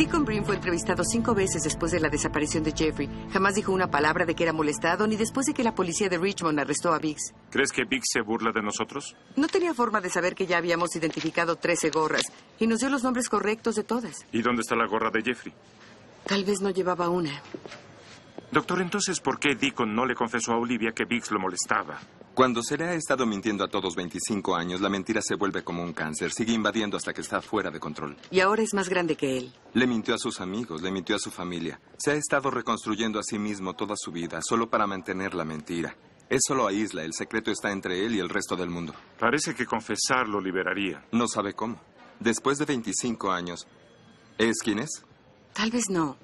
Deacon 0.00 0.24
Breen 0.24 0.46
fue 0.46 0.54
entrevistado 0.54 1.04
cinco 1.04 1.34
veces 1.34 1.62
después 1.62 1.92
de 1.92 2.00
la 2.00 2.08
desaparición 2.08 2.64
de 2.64 2.72
Jeffrey. 2.72 3.06
Jamás 3.34 3.54
dijo 3.54 3.70
una 3.70 3.90
palabra 3.90 4.24
de 4.24 4.34
que 4.34 4.44
era 4.44 4.54
molestado, 4.54 5.06
ni 5.06 5.14
después 5.14 5.44
de 5.44 5.52
que 5.52 5.62
la 5.62 5.74
policía 5.74 6.08
de 6.08 6.16
Richmond 6.16 6.58
arrestó 6.58 6.94
a 6.94 6.98
Biggs. 6.98 7.34
¿Crees 7.50 7.70
que 7.70 7.84
Biggs 7.84 8.08
se 8.10 8.22
burla 8.22 8.50
de 8.50 8.62
nosotros? 8.62 9.14
No 9.36 9.46
tenía 9.46 9.74
forma 9.74 10.00
de 10.00 10.08
saber 10.08 10.34
que 10.34 10.46
ya 10.46 10.56
habíamos 10.56 10.96
identificado 10.96 11.56
13 11.56 11.90
gorras 11.90 12.22
y 12.58 12.66
nos 12.66 12.80
dio 12.80 12.88
los 12.88 13.02
nombres 13.02 13.28
correctos 13.28 13.74
de 13.74 13.84
todas. 13.84 14.24
¿Y 14.32 14.40
dónde 14.40 14.62
está 14.62 14.74
la 14.74 14.86
gorra 14.86 15.10
de 15.10 15.20
Jeffrey? 15.20 15.52
Tal 16.24 16.46
vez 16.46 16.62
no 16.62 16.70
llevaba 16.70 17.10
una. 17.10 17.42
Doctor, 18.52 18.80
entonces, 18.80 19.20
¿por 19.20 19.38
qué 19.38 19.54
Deacon 19.54 19.94
no 19.94 20.06
le 20.06 20.14
confesó 20.14 20.52
a 20.52 20.56
Olivia 20.56 20.92
que 20.92 21.04
Biggs 21.04 21.30
lo 21.30 21.38
molestaba? 21.40 21.98
Cuando 22.40 22.62
se 22.62 22.78
le 22.78 22.86
ha 22.86 22.94
estado 22.94 23.26
mintiendo 23.26 23.64
a 23.64 23.68
todos 23.68 23.94
25 23.94 24.56
años, 24.56 24.80
la 24.80 24.88
mentira 24.88 25.20
se 25.20 25.34
vuelve 25.34 25.62
como 25.62 25.82
un 25.82 25.92
cáncer. 25.92 26.32
Sigue 26.32 26.54
invadiendo 26.54 26.96
hasta 26.96 27.12
que 27.12 27.20
está 27.20 27.42
fuera 27.42 27.70
de 27.70 27.78
control. 27.78 28.16
Y 28.30 28.40
ahora 28.40 28.62
es 28.62 28.72
más 28.72 28.88
grande 28.88 29.14
que 29.14 29.36
él. 29.36 29.52
Le 29.74 29.86
mintió 29.86 30.14
a 30.14 30.18
sus 30.18 30.40
amigos, 30.40 30.80
le 30.80 30.90
mintió 30.90 31.16
a 31.16 31.18
su 31.18 31.30
familia. 31.30 31.78
Se 31.98 32.12
ha 32.12 32.14
estado 32.14 32.50
reconstruyendo 32.50 33.18
a 33.18 33.22
sí 33.22 33.38
mismo 33.38 33.74
toda 33.74 33.94
su 33.94 34.10
vida, 34.10 34.40
solo 34.40 34.70
para 34.70 34.86
mantener 34.86 35.34
la 35.34 35.44
mentira. 35.44 35.94
Eso 36.30 36.54
lo 36.54 36.66
aísla. 36.66 37.04
El 37.04 37.12
secreto 37.12 37.50
está 37.50 37.72
entre 37.72 38.06
él 38.06 38.14
y 38.14 38.20
el 38.20 38.30
resto 38.30 38.56
del 38.56 38.70
mundo. 38.70 38.94
Parece 39.18 39.54
que 39.54 39.66
confesar 39.66 40.26
lo 40.26 40.40
liberaría. 40.40 41.04
No 41.12 41.28
sabe 41.28 41.52
cómo. 41.52 41.78
Después 42.20 42.56
de 42.56 42.64
25 42.64 43.30
años, 43.30 43.66
¿es 44.38 44.60
quién 44.64 44.78
es? 44.78 45.04
Tal 45.52 45.70
vez 45.70 45.90
no. 45.90 46.16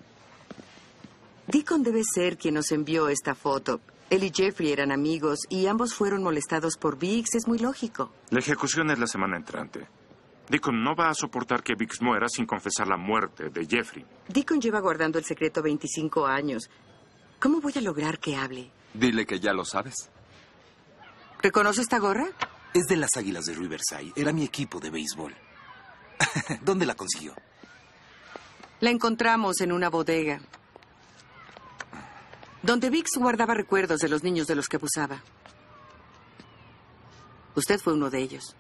Deacon 1.47 1.83
debe 1.83 2.01
ser 2.15 2.39
quien 2.39 2.55
nos 2.55 2.73
envió 2.73 3.11
esta 3.11 3.35
foto. 3.35 3.83
Él 4.09 4.23
y 4.23 4.31
Jeffrey 4.33 4.71
eran 4.71 4.93
amigos 4.93 5.41
y 5.49 5.67
ambos 5.67 5.95
fueron 5.95 6.23
molestados 6.23 6.77
por 6.77 6.97
Biggs. 6.99 7.35
Es 7.35 7.49
muy 7.49 7.59
lógico. 7.59 8.13
La 8.31 8.39
ejecución 8.39 8.91
es 8.91 8.99
la 8.99 9.07
semana 9.07 9.37
entrante. 9.37 9.89
Deacon 10.49 10.83
no 10.85 10.95
va 10.95 11.09
a 11.09 11.15
soportar 11.15 11.65
que 11.65 11.75
Biggs 11.75 12.01
muera 12.01 12.29
sin 12.29 12.47
confesar 12.47 12.87
la 12.87 12.97
muerte 12.97 13.51
de 13.51 13.67
Jeffrey. 13.67 14.05
Deacon 14.29 14.61
lleva 14.61 14.79
guardando 14.79 15.19
el 15.19 15.25
secreto 15.25 15.61
25 15.61 16.25
años. 16.25 16.71
¿Cómo 17.41 17.61
voy 17.61 17.73
a 17.75 17.81
lograr 17.81 18.21
que 18.21 18.37
hable? 18.37 18.71
Dile 18.95 19.27
que 19.27 19.41
ya 19.41 19.53
lo 19.53 19.65
sabes. 19.65 20.09
¿Reconoce 21.43 21.83
esta 21.83 21.99
gorra? 21.99 22.29
Es 22.75 22.85
de 22.87 22.97
las 22.97 23.11
Águilas 23.17 23.45
de 23.45 23.55
Riverside. 23.55 24.13
Era 24.15 24.33
mi 24.33 24.45
equipo 24.45 24.79
de 24.79 24.91
béisbol. 24.91 25.35
¿Dónde 26.63 26.87
la 26.87 26.95
consiguió? 26.95 27.35
La 28.79 28.91
encontramos 28.91 29.61
en 29.61 29.73
una 29.73 29.91
bodega 29.91 30.41
donde 32.67 32.91
Vix 32.91 33.13
guardaba 33.17 33.55
recuerdos 33.55 34.01
de 34.01 34.09
los 34.09 34.25
niños 34.25 34.49
de 34.49 34.57
los 34.57 34.67
que 34.67 34.77
abusaba. 34.77 35.23
Usted 37.55 37.79
fue 37.79 37.93
uno 37.93 38.11
de 38.11 38.19
ellos. 38.19 38.57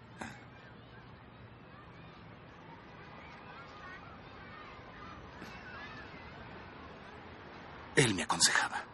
Él 7.97 8.15
me 8.15 8.23
aconsejaba. 8.23 8.85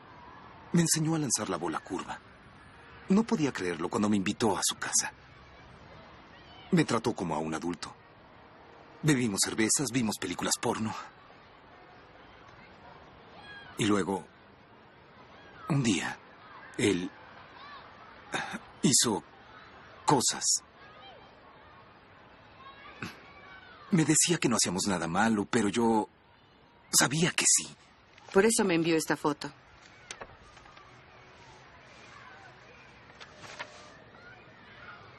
Me 0.73 0.81
enseñó 0.81 1.15
a 1.15 1.19
lanzar 1.19 1.51
la 1.51 1.59
bola 1.59 1.81
curva. 1.81 2.19
No 3.11 3.25
podía 3.25 3.53
creerlo 3.53 3.91
cuando 3.91 4.09
me 4.09 4.17
invitó 4.17 4.57
a 4.57 4.63
su 4.63 4.77
casa. 4.79 5.13
Me 6.71 6.87
trató 6.87 7.15
como 7.15 7.35
a 7.35 7.39
un 7.39 7.53
adulto. 7.53 7.95
Bebimos 9.03 9.41
cervezas, 9.45 9.91
vimos 9.93 10.17
películas 10.19 10.55
porno. 10.59 10.95
Y 13.77 13.85
luego 13.85 14.32
un 15.73 15.83
día, 15.83 16.17
él 16.77 17.11
hizo 18.83 19.23
cosas. 20.05 20.45
Me 23.91 24.05
decía 24.05 24.39
que 24.39 24.49
no 24.49 24.57
hacíamos 24.57 24.87
nada 24.87 25.07
malo, 25.07 25.47
pero 25.47 25.69
yo 25.69 26.09
sabía 26.91 27.31
que 27.33 27.45
sí. 27.47 27.69
Por 28.33 28.45
eso 28.45 28.65
me 28.65 28.75
envió 28.75 28.97
esta 28.97 29.17
foto. 29.17 29.51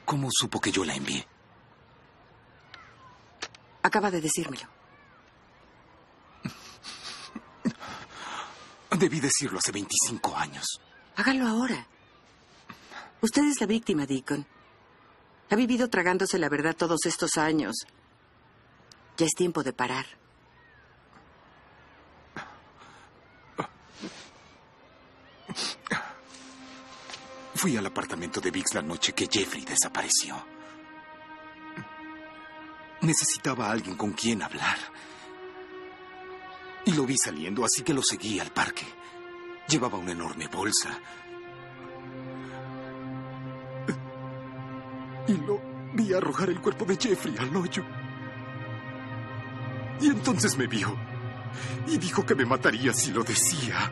¿Cómo 0.04 0.28
supo 0.30 0.60
que 0.60 0.70
yo 0.70 0.84
la 0.84 0.94
envié? 0.94 1.26
Acaba 3.82 4.10
de 4.10 4.20
decírmelo. 4.20 4.68
Debí 9.04 9.20
decirlo 9.20 9.58
hace 9.58 9.70
25 9.70 10.34
años. 10.34 10.80
Hágalo 11.16 11.46
ahora. 11.46 11.86
Usted 13.20 13.42
es 13.44 13.60
la 13.60 13.66
víctima, 13.66 14.06
Deacon. 14.06 14.46
Ha 15.50 15.56
vivido 15.56 15.90
tragándose 15.90 16.38
la 16.38 16.48
verdad 16.48 16.74
todos 16.74 17.04
estos 17.04 17.36
años. 17.36 17.74
Ya 19.18 19.26
es 19.26 19.34
tiempo 19.34 19.62
de 19.62 19.74
parar. 19.74 20.06
Fui 27.56 27.76
al 27.76 27.84
apartamento 27.84 28.40
de 28.40 28.50
Vix 28.50 28.72
la 28.72 28.80
noche 28.80 29.12
que 29.12 29.28
Jeffrey 29.30 29.66
desapareció. 29.66 30.42
Necesitaba 33.02 33.66
a 33.66 33.72
alguien 33.72 33.96
con 33.96 34.12
quien 34.12 34.42
hablar. 34.42 34.78
Y 36.86 36.92
lo 36.92 37.06
vi 37.06 37.16
saliendo, 37.16 37.64
así 37.64 37.82
que 37.82 37.94
lo 37.94 38.02
seguí 38.02 38.38
al 38.40 38.50
parque. 38.50 38.84
Llevaba 39.68 39.98
una 39.98 40.12
enorme 40.12 40.48
bolsa. 40.48 40.98
Y 45.26 45.32
lo 45.32 45.60
vi 45.94 46.12
arrojar 46.12 46.50
el 46.50 46.60
cuerpo 46.60 46.84
de 46.84 46.96
Jeffrey 46.96 47.34
al 47.38 47.56
hoyo. 47.56 47.84
Y 50.00 50.08
entonces 50.08 50.58
me 50.58 50.66
vio. 50.66 50.94
Y 51.86 51.96
dijo 51.96 52.26
que 52.26 52.34
me 52.34 52.44
mataría 52.44 52.92
si 52.92 53.12
lo 53.12 53.24
decía. 53.24 53.90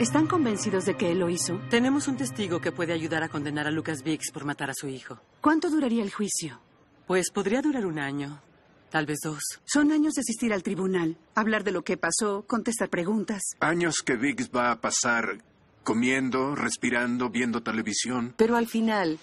¿Están 0.00 0.26
convencidos 0.26 0.86
de 0.86 0.96
que 0.96 1.12
él 1.12 1.18
lo 1.18 1.28
hizo? 1.28 1.60
Tenemos 1.68 2.08
un 2.08 2.16
testigo 2.16 2.58
que 2.58 2.72
puede 2.72 2.94
ayudar 2.94 3.22
a 3.22 3.28
condenar 3.28 3.66
a 3.66 3.70
Lucas 3.70 4.02
Biggs 4.02 4.30
por 4.32 4.46
matar 4.46 4.70
a 4.70 4.74
su 4.74 4.88
hijo. 4.88 5.20
¿Cuánto 5.42 5.68
duraría 5.68 6.02
el 6.02 6.10
juicio? 6.10 6.58
Pues 7.06 7.30
podría 7.30 7.60
durar 7.60 7.84
un 7.84 7.98
año, 7.98 8.40
tal 8.88 9.04
vez 9.04 9.18
dos. 9.22 9.42
Son 9.66 9.92
años 9.92 10.14
de 10.14 10.22
asistir 10.22 10.54
al 10.54 10.62
tribunal, 10.62 11.18
hablar 11.34 11.64
de 11.64 11.72
lo 11.72 11.82
que 11.82 11.98
pasó, 11.98 12.46
contestar 12.46 12.88
preguntas. 12.88 13.42
Años 13.60 13.96
que 14.02 14.16
Biggs 14.16 14.50
va 14.50 14.70
a 14.70 14.80
pasar 14.80 15.44
comiendo, 15.84 16.54
respirando, 16.54 17.28
viendo 17.28 17.62
televisión. 17.62 18.32
Pero 18.38 18.56
al 18.56 18.68
final, 18.68 19.18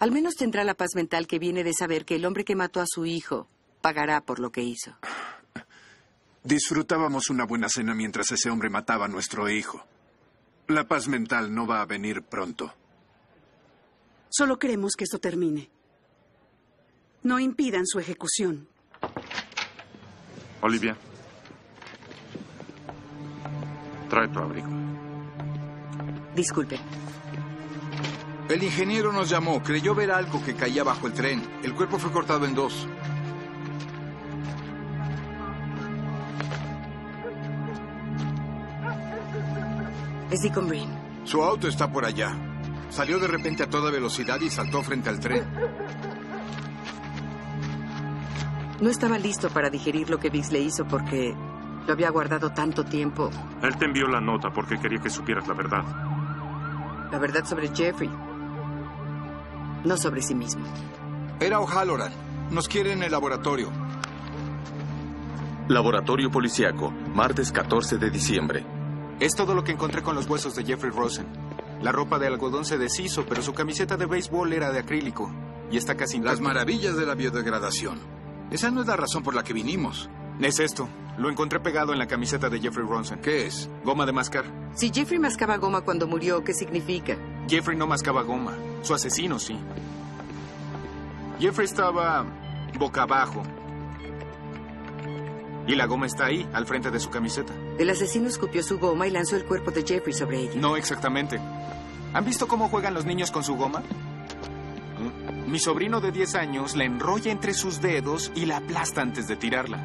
al 0.00 0.10
menos 0.10 0.34
tendrá 0.34 0.64
la 0.64 0.74
paz 0.74 0.96
mental 0.96 1.28
que 1.28 1.38
viene 1.38 1.62
de 1.62 1.74
saber 1.74 2.04
que 2.04 2.16
el 2.16 2.24
hombre 2.24 2.44
que 2.44 2.56
mató 2.56 2.80
a 2.80 2.86
su 2.88 3.06
hijo 3.06 3.46
pagará 3.80 4.20
por 4.22 4.40
lo 4.40 4.50
que 4.50 4.62
hizo. 4.62 4.98
Disfrutábamos 6.42 7.30
una 7.30 7.44
buena 7.44 7.68
cena 7.68 7.94
mientras 7.94 8.32
ese 8.32 8.50
hombre 8.50 8.68
mataba 8.68 9.04
a 9.04 9.08
nuestro 9.08 9.48
hijo. 9.48 9.86
La 10.68 10.86
paz 10.86 11.08
mental 11.08 11.54
no 11.54 11.66
va 11.66 11.80
a 11.80 11.86
venir 11.86 12.22
pronto. 12.22 12.74
Solo 14.28 14.58
queremos 14.58 14.92
que 14.96 15.04
esto 15.04 15.18
termine. 15.18 15.70
No 17.22 17.40
impidan 17.40 17.86
su 17.86 17.98
ejecución. 17.98 18.68
Olivia. 20.60 20.94
Trae 24.10 24.28
tu 24.28 24.38
abrigo. 24.40 24.68
Disculpe. 26.36 26.78
El 28.50 28.62
ingeniero 28.62 29.10
nos 29.10 29.30
llamó. 29.30 29.62
Creyó 29.62 29.94
ver 29.94 30.10
algo 30.10 30.44
que 30.44 30.54
caía 30.54 30.84
bajo 30.84 31.06
el 31.06 31.14
tren. 31.14 31.42
El 31.62 31.74
cuerpo 31.74 31.98
fue 31.98 32.12
cortado 32.12 32.44
en 32.44 32.54
dos. 32.54 32.86
Es 40.30 40.40
Deacon 40.42 40.68
Green. 40.68 40.88
Su 41.24 41.42
auto 41.42 41.68
está 41.68 41.90
por 41.90 42.04
allá. 42.04 42.34
Salió 42.90 43.18
de 43.18 43.28
repente 43.28 43.62
a 43.62 43.70
toda 43.70 43.90
velocidad 43.90 44.40
y 44.40 44.50
saltó 44.50 44.82
frente 44.82 45.08
al 45.08 45.20
tren. 45.20 45.44
No 48.80 48.90
estaba 48.90 49.18
listo 49.18 49.48
para 49.50 49.70
digerir 49.70 50.08
lo 50.08 50.18
que 50.18 50.30
Biggs 50.30 50.52
le 50.52 50.60
hizo 50.60 50.86
porque 50.86 51.34
lo 51.86 51.92
había 51.92 52.10
guardado 52.10 52.50
tanto 52.50 52.84
tiempo. 52.84 53.30
Él 53.62 53.76
te 53.76 53.86
envió 53.86 54.06
la 54.06 54.20
nota 54.20 54.50
porque 54.50 54.78
quería 54.78 55.00
que 55.00 55.10
supieras 55.10 55.48
la 55.48 55.54
verdad. 55.54 55.84
La 57.10 57.18
verdad 57.18 57.44
sobre 57.44 57.68
Jeffrey. 57.74 58.10
No 59.84 59.96
sobre 59.96 60.22
sí 60.22 60.34
mismo. 60.34 60.64
Era 61.40 61.60
O'Halloran. 61.60 62.12
Nos 62.50 62.68
quiere 62.68 62.92
en 62.92 63.02
el 63.02 63.10
laboratorio. 63.12 63.70
Laboratorio 65.68 66.30
Policiaco, 66.30 66.90
martes 66.90 67.52
14 67.52 67.98
de 67.98 68.10
diciembre. 68.10 68.77
Es 69.20 69.34
todo 69.34 69.54
lo 69.54 69.64
que 69.64 69.72
encontré 69.72 70.02
con 70.02 70.14
los 70.14 70.28
huesos 70.28 70.54
de 70.54 70.64
Jeffrey 70.64 70.92
Rosen. 70.92 71.26
La 71.82 71.90
ropa 71.90 72.18
de 72.18 72.28
algodón 72.28 72.64
se 72.64 72.78
deshizo, 72.78 73.24
pero 73.26 73.42
su 73.42 73.52
camiseta 73.52 73.96
de 73.96 74.06
béisbol 74.06 74.52
era 74.52 74.70
de 74.70 74.78
acrílico. 74.78 75.30
Y 75.70 75.76
está 75.76 75.96
casi 75.96 76.16
intacta. 76.16 76.34
Las 76.34 76.40
maravillas 76.40 76.96
de 76.96 77.04
la 77.04 77.14
biodegradación. 77.14 77.98
Esa 78.50 78.70
no 78.70 78.80
es 78.80 78.86
la 78.86 78.96
razón 78.96 79.22
por 79.22 79.34
la 79.34 79.42
que 79.42 79.52
vinimos. 79.52 80.08
Es 80.40 80.60
esto. 80.60 80.88
Lo 81.18 81.28
encontré 81.28 81.58
pegado 81.58 81.92
en 81.92 81.98
la 81.98 82.06
camiseta 82.06 82.48
de 82.48 82.60
Jeffrey 82.60 82.86
Ronson. 82.86 83.18
¿Qué 83.18 83.46
es? 83.46 83.68
Goma 83.84 84.06
de 84.06 84.12
mascar. 84.12 84.44
Si 84.74 84.90
Jeffrey 84.90 85.18
mascaba 85.18 85.56
goma 85.56 85.80
cuando 85.80 86.06
murió, 86.06 86.44
¿qué 86.44 86.54
significa? 86.54 87.16
Jeffrey 87.48 87.76
no 87.76 87.88
mascaba 87.88 88.22
goma. 88.22 88.54
Su 88.82 88.94
asesino 88.94 89.40
sí. 89.40 89.58
Jeffrey 91.40 91.64
estaba 91.64 92.24
boca 92.78 93.02
abajo. 93.02 93.42
Y 95.66 95.74
la 95.74 95.86
goma 95.86 96.06
está 96.06 96.26
ahí, 96.26 96.48
al 96.52 96.66
frente 96.66 96.90
de 96.92 97.00
su 97.00 97.10
camiseta. 97.10 97.52
El 97.78 97.90
asesino 97.90 98.28
escupió 98.28 98.62
su 98.62 98.78
goma 98.78 99.06
y 99.06 99.10
lanzó 99.10 99.36
el 99.36 99.44
cuerpo 99.44 99.70
de 99.70 99.84
Jeffrey 99.84 100.12
sobre 100.12 100.40
ella. 100.40 100.60
No 100.60 100.76
exactamente. 100.76 101.40
¿Han 102.12 102.24
visto 102.24 102.48
cómo 102.48 102.68
juegan 102.68 102.92
los 102.94 103.04
niños 103.04 103.30
con 103.30 103.44
su 103.44 103.54
goma? 103.54 103.82
Mi 105.46 105.60
sobrino 105.60 106.00
de 106.00 106.10
10 106.10 106.34
años 106.34 106.76
la 106.76 106.84
enrolla 106.84 107.30
entre 107.30 107.54
sus 107.54 107.80
dedos 107.80 108.32
y 108.34 108.46
la 108.46 108.58
aplasta 108.58 109.00
antes 109.00 109.28
de 109.28 109.36
tirarla. 109.36 109.78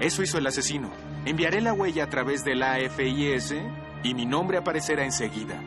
Eso 0.00 0.22
hizo 0.22 0.36
el 0.38 0.46
asesino. 0.46 0.90
Enviaré 1.24 1.62
la 1.62 1.72
huella 1.72 2.04
a 2.04 2.10
través 2.10 2.44
del 2.44 2.62
AFIS 2.62 3.54
y 4.02 4.14
mi 4.14 4.26
nombre 4.26 4.58
aparecerá 4.58 5.04
enseguida. 5.04 5.60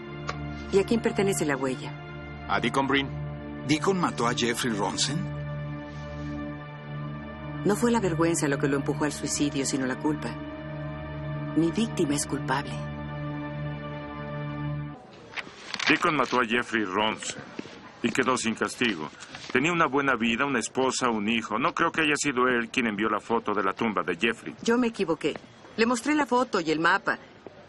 ¿Y 0.71 0.79
a 0.79 0.83
quién 0.83 1.01
pertenece 1.01 1.45
la 1.45 1.57
huella? 1.57 1.91
A 2.47 2.59
Deacon 2.59 2.87
Breen. 2.87 3.09
¿Deacon 3.67 3.99
mató 3.99 4.27
a 4.27 4.33
Jeffrey 4.33 4.73
Ronson? 4.73 5.17
No 7.65 7.75
fue 7.75 7.91
la 7.91 7.99
vergüenza 7.99 8.47
lo 8.47 8.59
que 8.59 8.67
lo 8.67 8.77
empujó 8.77 9.05
al 9.05 9.11
suicidio, 9.11 9.65
sino 9.65 9.87
la 9.87 9.97
culpa. 9.97 10.29
Mi 11.57 11.71
víctima 11.71 12.13
es 12.13 12.27
culpable. 12.27 12.71
Deacon 15.89 16.15
mató 16.15 16.39
a 16.39 16.45
Jeffrey 16.45 16.83
Ronson 16.83 17.41
y 18.03 18.11
quedó 18.11 18.37
sin 18.37 18.53
castigo. 18.53 19.09
Tenía 19.51 19.71
una 19.71 19.87
buena 19.87 20.15
vida, 20.15 20.45
una 20.45 20.59
esposa, 20.59 21.09
un 21.09 21.27
hijo. 21.27 21.57
No 21.57 21.73
creo 21.73 21.91
que 21.91 22.01
haya 22.01 22.15
sido 22.15 22.47
él 22.47 22.69
quien 22.69 22.85
envió 22.85 23.09
la 23.09 23.19
foto 23.19 23.55
de 23.55 23.63
la 23.63 23.73
tumba 23.73 24.03
de 24.03 24.15
Jeffrey. 24.15 24.53
Yo 24.61 24.77
me 24.77 24.87
equivoqué. 24.87 25.33
Le 25.77 25.85
mostré 25.87 26.13
la 26.13 26.27
foto 26.27 26.59
y 26.59 26.69
el 26.69 26.79
mapa. 26.79 27.17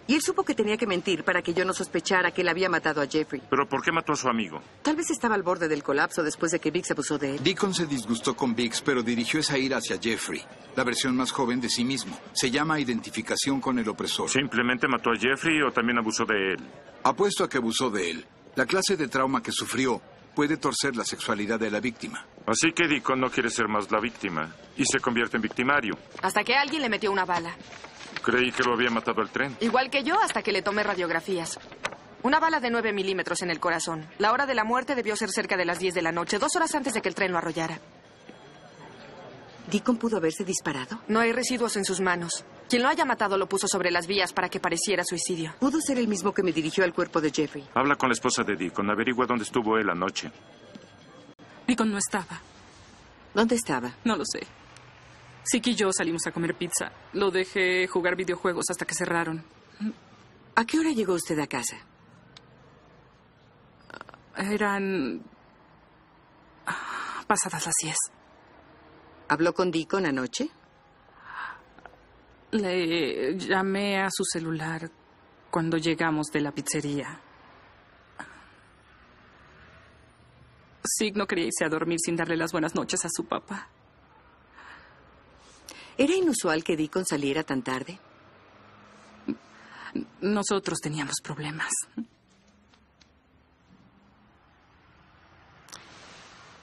Y 0.09 0.15
él 0.15 0.23
supo 0.23 0.43
que 0.43 0.55
tenía 0.55 0.79
que 0.79 0.87
mentir 0.87 1.23
para 1.23 1.43
que 1.43 1.53
yo 1.53 1.67
no 1.67 1.75
sospechara 1.75 2.33
que 2.33 2.41
él 2.41 2.49
había 2.49 2.71
matado 2.71 3.03
a 3.03 3.07
Jeffrey. 3.07 3.43
¿Pero 3.51 3.69
por 3.69 3.83
qué 3.83 3.93
mató 3.93 4.15
a 4.15 4.17
su 4.17 4.27
amigo? 4.27 4.59
Tal 4.81 4.97
vez 4.97 5.11
estaba 5.11 5.35
al 5.35 5.43
borde 5.43 5.69
del 5.69 5.83
colapso 5.83 6.23
después 6.23 6.51
de 6.51 6.59
que 6.59 6.71
Biggs 6.71 6.91
abusó 6.91 7.19
de 7.19 7.35
él. 7.35 7.43
Deacon 7.45 7.75
se 7.75 7.85
disgustó 7.87 8.35
con 8.35 8.55
Biggs, 8.55 8.81
pero 8.81 9.03
dirigió 9.03 9.41
esa 9.41 9.59
ira 9.59 9.77
hacia 9.77 9.99
Jeffrey, 10.01 10.43
la 10.75 10.83
versión 10.83 11.15
más 11.15 11.31
joven 11.31 11.61
de 11.61 11.69
sí 11.69 11.85
mismo. 11.85 12.19
Se 12.33 12.51
llama 12.51 12.81
identificación 12.81 13.61
con 13.61 13.79
el 13.79 13.87
opresor. 13.87 14.31
¿Simplemente 14.31 14.89
mató 14.89 15.11
a 15.11 15.17
Jeffrey 15.17 15.61
o 15.61 15.71
también 15.71 15.99
abusó 15.99 16.25
de 16.25 16.53
él? 16.55 16.59
Apuesto 17.03 17.45
a 17.45 17.49
que 17.51 17.59
abusó 17.59 17.91
de 17.91 18.11
él. 18.11 18.27
La 18.55 18.65
clase 18.65 18.97
de 18.97 19.09
trauma 19.09 19.43
que 19.43 19.53
sufrió 19.53 20.01
puede 20.39 20.57
torcer 20.57 20.95
la 20.95 21.05
sexualidad 21.05 21.59
de 21.59 21.69
la 21.69 21.81
víctima. 21.81 22.25
Así 22.47 22.71
que 22.71 22.87
Deacon 22.87 23.19
no 23.21 23.29
quiere 23.29 23.51
ser 23.51 23.67
más 23.67 23.91
la 23.91 23.99
víctima 23.99 24.55
y 24.77 24.85
se 24.85 25.01
convierte 25.01 25.37
en 25.37 25.43
victimario. 25.43 25.99
Hasta 26.23 26.45
que 26.45 26.55
alguien 26.55 26.81
le 26.81 26.89
metió 26.89 27.11
una 27.11 27.25
bala. 27.25 27.57
Creí 28.23 28.53
que 28.53 28.63
lo 28.63 28.75
había 28.75 28.89
matado 28.89 29.21
el 29.21 29.31
tren. 29.31 29.57
Igual 29.59 29.91
que 29.91 30.05
yo 30.05 30.15
hasta 30.23 30.45
que 30.45 30.53
le 30.53 30.63
tomé 30.63 30.85
radiografías. 30.85 31.59
Una 32.23 32.39
bala 32.39 32.61
de 32.61 32.71
9 32.71 32.93
milímetros 32.93 33.43
en 33.43 33.51
el 33.51 33.59
corazón. 33.59 34.07
La 34.19 34.31
hora 34.31 34.47
de 34.47 34.55
la 34.55 34.63
muerte 34.63 34.95
debió 34.95 35.17
ser 35.17 35.31
cerca 35.31 35.57
de 35.57 35.65
las 35.65 35.81
10 35.81 35.95
de 35.95 36.03
la 36.03 36.13
noche, 36.13 36.39
dos 36.39 36.55
horas 36.55 36.73
antes 36.73 36.95
de 36.95 37.03
que 37.03 37.09
el 37.09 37.17
tren 37.17 37.33
lo 37.33 37.39
arrollara. 37.39 37.81
¿Deacon 39.71 39.99
pudo 39.99 40.17
haberse 40.17 40.45
disparado? 40.45 40.99
No 41.09 41.21
hay 41.21 41.33
residuos 41.33 41.77
en 41.77 41.85
sus 41.85 42.01
manos. 42.01 42.45
Quien 42.71 42.83
lo 42.83 42.89
haya 42.89 43.05
matado 43.05 43.37
lo 43.37 43.49
puso 43.49 43.69
sobre 43.69 43.91
las 43.91 44.07
vías 44.07 44.33
para 44.33 44.49
que 44.49 44.61
pareciera 44.61 45.05
suicidio. 45.05 45.55
Pudo 45.61 45.79
ser 45.81 45.99
el 45.99 46.09
mismo 46.09 46.33
que 46.33 46.43
me 46.43 46.53
dirigió 46.53 46.85
al 46.85 46.95
cuerpo 46.95 47.21
de 47.21 47.31
Jeffrey. 47.31 47.69
Habla 47.75 47.97
con 47.97 48.09
la 48.09 48.15
esposa 48.15 48.43
de 48.45 48.57
Deacon. 48.57 48.89
Averigua 48.91 49.27
dónde 49.27 49.45
estuvo 49.45 49.77
él 49.77 49.91
anoche. 49.91 50.31
Deacon 51.67 51.91
no 51.91 51.99
estaba. 51.99 52.41
¿Dónde 53.35 53.57
estaba? 53.57 53.93
No 54.05 54.17
lo 54.17 54.25
sé. 54.25 54.47
Siki 55.45 55.71
y 55.71 55.75
yo 55.75 55.93
salimos 55.93 56.27
a 56.27 56.33
comer 56.33 56.55
pizza. 56.55 56.91
Lo 57.13 57.31
dejé 57.31 57.87
jugar 57.89 58.17
videojuegos 58.17 58.65
hasta 58.71 58.87
que 58.87 58.95
cerraron. 58.95 59.45
¿A 60.55 60.65
qué 60.65 60.79
hora 60.79 60.91
llegó 60.93 61.13
usted 61.13 61.39
a 61.39 61.47
casa? 61.47 61.77
Eran 64.37 65.23
pasadas 67.27 67.67
las 67.67 67.75
10. 67.83 67.97
¿Habló 69.29 69.53
con 69.53 69.71
Deacon 69.71 70.07
anoche? 70.07 70.49
Le 72.53 73.37
llamé 73.37 74.01
a 74.01 74.09
su 74.11 74.25
celular 74.25 74.91
cuando 75.51 75.77
llegamos 75.77 76.29
de 76.29 76.41
la 76.41 76.53
pizzería. 76.53 77.21
Sig 80.83 81.15
no 81.15 81.27
quería 81.27 81.45
irse 81.47 81.67
a 81.67 81.69
dormir 81.69 81.99
sin 82.03 82.17
darle 82.17 82.39
las 82.39 82.53
buenas 82.53 82.75
noches 82.75 83.05
a 83.05 83.09
su 83.15 83.27
papá. 83.27 83.69
¿Era 85.99 86.15
inusual 86.15 86.65
que 86.65 86.77
Deacon 86.77 87.05
saliera 87.05 87.43
tan 87.43 87.63
tarde? 87.63 87.99
Nosotros 90.23 90.79
teníamos 90.81 91.17
problemas. 91.23 91.71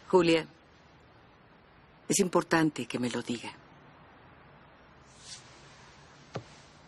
Julia, 0.08 0.48
es 2.08 2.20
importante 2.20 2.86
que 2.86 3.00
me 3.00 3.10
lo 3.10 3.22
diga. 3.22 3.52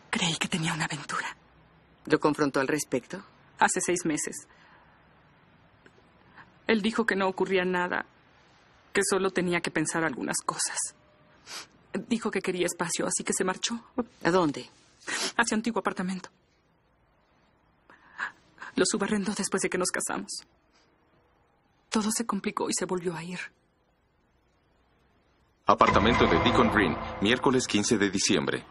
Creí 0.10 0.36
que 0.38 0.48
tenía 0.48 0.74
una 0.74 0.86
aventura. 0.86 1.36
¿Lo 2.06 2.20
confrontó 2.20 2.60
al 2.60 2.68
respecto? 2.68 3.22
Hace 3.60 3.82
seis 3.82 4.06
meses. 4.06 4.48
Él 6.68 6.82
dijo 6.82 7.06
que 7.06 7.16
no 7.16 7.28
ocurría 7.28 7.66
nada, 7.66 8.06
que 8.94 9.02
solo 9.10 9.32
tenía 9.32 9.62
que 9.62 9.72
pensar 9.72 10.04
algunas 10.04 10.38
cosas. 10.46 10.78
Dijo 12.08 12.30
que 12.30 12.42
quería 12.42 12.66
espacio, 12.66 13.08
así 13.08 13.24
que 13.24 13.34
se 13.34 13.44
marchó. 13.44 13.80
¿A 14.24 14.32
dónde? 14.32 14.70
A 15.36 15.46
su 15.46 15.56
antiguo 15.56 15.80
apartamento. 15.80 16.30
Lo 18.76 18.86
subarrendó 18.86 19.34
después 19.34 19.62
de 19.62 19.70
que 19.70 19.78
nos 19.78 19.90
casamos. 19.90 20.32
Todo 21.90 22.12
se 22.12 22.26
complicó 22.26 22.70
y 22.70 22.74
se 22.74 22.86
volvió 22.86 23.16
a 23.16 23.24
ir. 23.24 23.40
Apartamento 25.70 26.26
de 26.26 26.40
Deacon 26.40 26.72
Green, 26.74 26.96
miércoles 27.20 27.68
15 27.68 27.98
de 27.98 28.10
diciembre. 28.10 28.64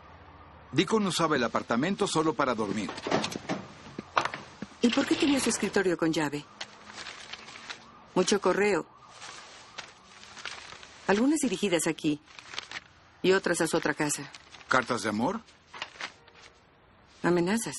Deacon 0.72 1.06
usaba 1.06 1.36
el 1.36 1.44
apartamento 1.44 2.06
solo 2.06 2.32
para 2.32 2.54
dormir. 2.54 2.90
¿Y 4.80 4.88
por 4.88 5.04
qué 5.04 5.14
tenía 5.14 5.38
su 5.38 5.50
escritorio 5.50 5.98
con 5.98 6.10
llave? 6.10 6.46
Mucho 8.14 8.40
correo. 8.40 8.86
Algunas 11.06 11.40
dirigidas 11.40 11.86
aquí 11.86 12.18
y 13.20 13.32
otras 13.32 13.60
a 13.60 13.66
su 13.66 13.76
otra 13.76 13.92
casa. 13.92 14.22
¿Cartas 14.66 15.02
de 15.02 15.10
amor? 15.10 15.42
Amenazas. 17.22 17.76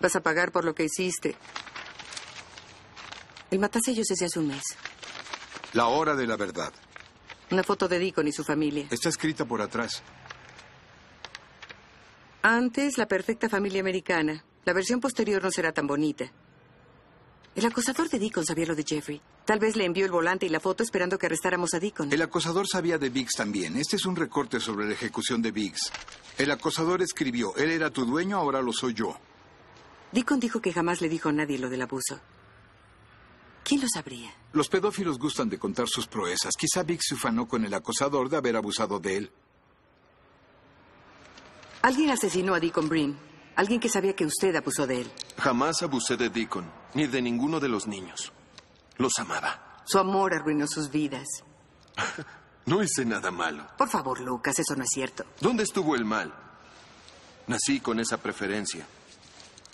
Vas 0.00 0.14
a 0.14 0.20
pagar 0.20 0.52
por 0.52 0.64
lo 0.64 0.72
que 0.72 0.84
hiciste. 0.84 1.34
El 3.50 3.58
matasellos 3.58 4.06
desde 4.06 4.26
hace 4.26 4.38
un 4.38 4.46
mes. 4.46 4.62
La 5.72 5.88
hora 5.88 6.14
de 6.14 6.28
la 6.28 6.36
verdad. 6.36 6.72
Una 7.50 7.62
foto 7.62 7.88
de 7.88 7.98
Deacon 7.98 8.28
y 8.28 8.32
su 8.32 8.44
familia. 8.44 8.86
Está 8.90 9.08
escrita 9.08 9.44
por 9.44 9.62
atrás. 9.62 10.02
Antes, 12.42 12.98
la 12.98 13.06
perfecta 13.06 13.48
familia 13.48 13.80
americana. 13.80 14.44
La 14.64 14.72
versión 14.72 15.00
posterior 15.00 15.42
no 15.42 15.50
será 15.50 15.72
tan 15.72 15.86
bonita. 15.86 16.30
El 17.54 17.66
acosador 17.66 18.08
de 18.08 18.18
Deacon 18.18 18.44
sabía 18.44 18.66
lo 18.66 18.76
de 18.76 18.84
Jeffrey. 18.84 19.20
Tal 19.44 19.58
vez 19.58 19.74
le 19.74 19.84
envió 19.84 20.04
el 20.04 20.12
volante 20.12 20.46
y 20.46 20.48
la 20.48 20.60
foto 20.60 20.82
esperando 20.82 21.18
que 21.18 21.26
arrestáramos 21.26 21.74
a 21.74 21.80
Deacon. 21.80 22.12
El 22.12 22.22
acosador 22.22 22.66
sabía 22.70 22.98
de 22.98 23.08
Biggs 23.08 23.34
también. 23.34 23.76
Este 23.76 23.96
es 23.96 24.04
un 24.04 24.14
recorte 24.14 24.60
sobre 24.60 24.86
la 24.86 24.92
ejecución 24.92 25.42
de 25.42 25.50
Biggs. 25.50 25.90
El 26.36 26.50
acosador 26.50 27.02
escribió, 27.02 27.56
él 27.56 27.70
era 27.70 27.90
tu 27.90 28.04
dueño, 28.04 28.36
ahora 28.36 28.62
lo 28.62 28.72
soy 28.72 28.94
yo. 28.94 29.16
Deacon 30.12 30.38
dijo 30.38 30.60
que 30.60 30.72
jamás 30.72 31.00
le 31.00 31.08
dijo 31.08 31.30
a 31.30 31.32
nadie 31.32 31.58
lo 31.58 31.68
del 31.68 31.82
abuso. 31.82 32.20
¿Quién 33.68 33.82
lo 33.82 33.86
sabría? 33.92 34.32
Los 34.54 34.70
pedófilos 34.70 35.18
gustan 35.18 35.50
de 35.50 35.58
contar 35.58 35.86
sus 35.88 36.06
proezas. 36.06 36.54
Quizá 36.56 36.82
Biggs 36.84 37.04
se 37.08 37.14
ufanó 37.16 37.46
con 37.46 37.66
el 37.66 37.74
acosador 37.74 38.30
de 38.30 38.38
haber 38.38 38.56
abusado 38.56 38.98
de 38.98 39.18
él. 39.18 39.30
Alguien 41.82 42.08
asesinó 42.08 42.54
a 42.54 42.60
Deacon 42.60 42.88
Breen. 42.88 43.18
Alguien 43.56 43.78
que 43.78 43.90
sabía 43.90 44.16
que 44.16 44.24
usted 44.24 44.56
abusó 44.56 44.86
de 44.86 45.02
él. 45.02 45.12
Jamás 45.36 45.82
abusé 45.82 46.16
de 46.16 46.30
Deacon, 46.30 46.64
ni 46.94 47.06
de 47.06 47.20
ninguno 47.20 47.60
de 47.60 47.68
los 47.68 47.86
niños. 47.86 48.32
Los 48.96 49.18
amaba. 49.18 49.82
Su 49.84 49.98
amor 49.98 50.32
arruinó 50.32 50.66
sus 50.66 50.90
vidas. 50.90 51.26
No 52.64 52.82
hice 52.82 53.02
nada 53.06 53.30
malo. 53.30 53.66
Por 53.78 53.88
favor, 53.88 54.20
Lucas, 54.20 54.58
eso 54.58 54.76
no 54.76 54.82
es 54.82 54.90
cierto. 54.92 55.24
¿Dónde 55.40 55.62
estuvo 55.62 55.94
el 55.94 56.04
mal? 56.04 56.34
Nací 57.46 57.80
con 57.80 57.98
esa 57.98 58.18
preferencia. 58.18 58.86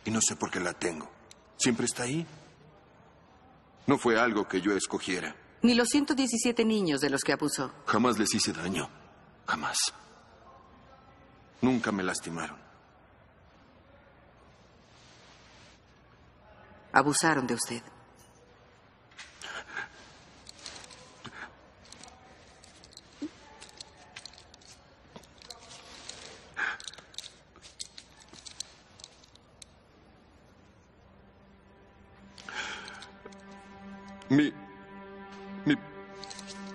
Y 0.04 0.12
no 0.12 0.20
sé 0.20 0.36
por 0.36 0.48
qué 0.48 0.60
la 0.60 0.74
tengo. 0.74 1.10
Siempre 1.56 1.86
está 1.86 2.04
ahí. 2.04 2.24
No 3.86 3.98
fue 3.98 4.18
algo 4.18 4.48
que 4.48 4.60
yo 4.60 4.72
escogiera. 4.72 5.36
Ni 5.62 5.74
los 5.74 5.88
117 5.88 6.64
niños 6.64 7.00
de 7.00 7.10
los 7.10 7.22
que 7.22 7.32
abusó. 7.32 7.72
Jamás 7.86 8.18
les 8.18 8.34
hice 8.34 8.52
daño. 8.52 8.88
Jamás. 9.46 9.78
Nunca 11.60 11.92
me 11.92 12.02
lastimaron. 12.02 12.56
Abusaron 16.92 17.46
de 17.46 17.54
usted. 17.54 17.82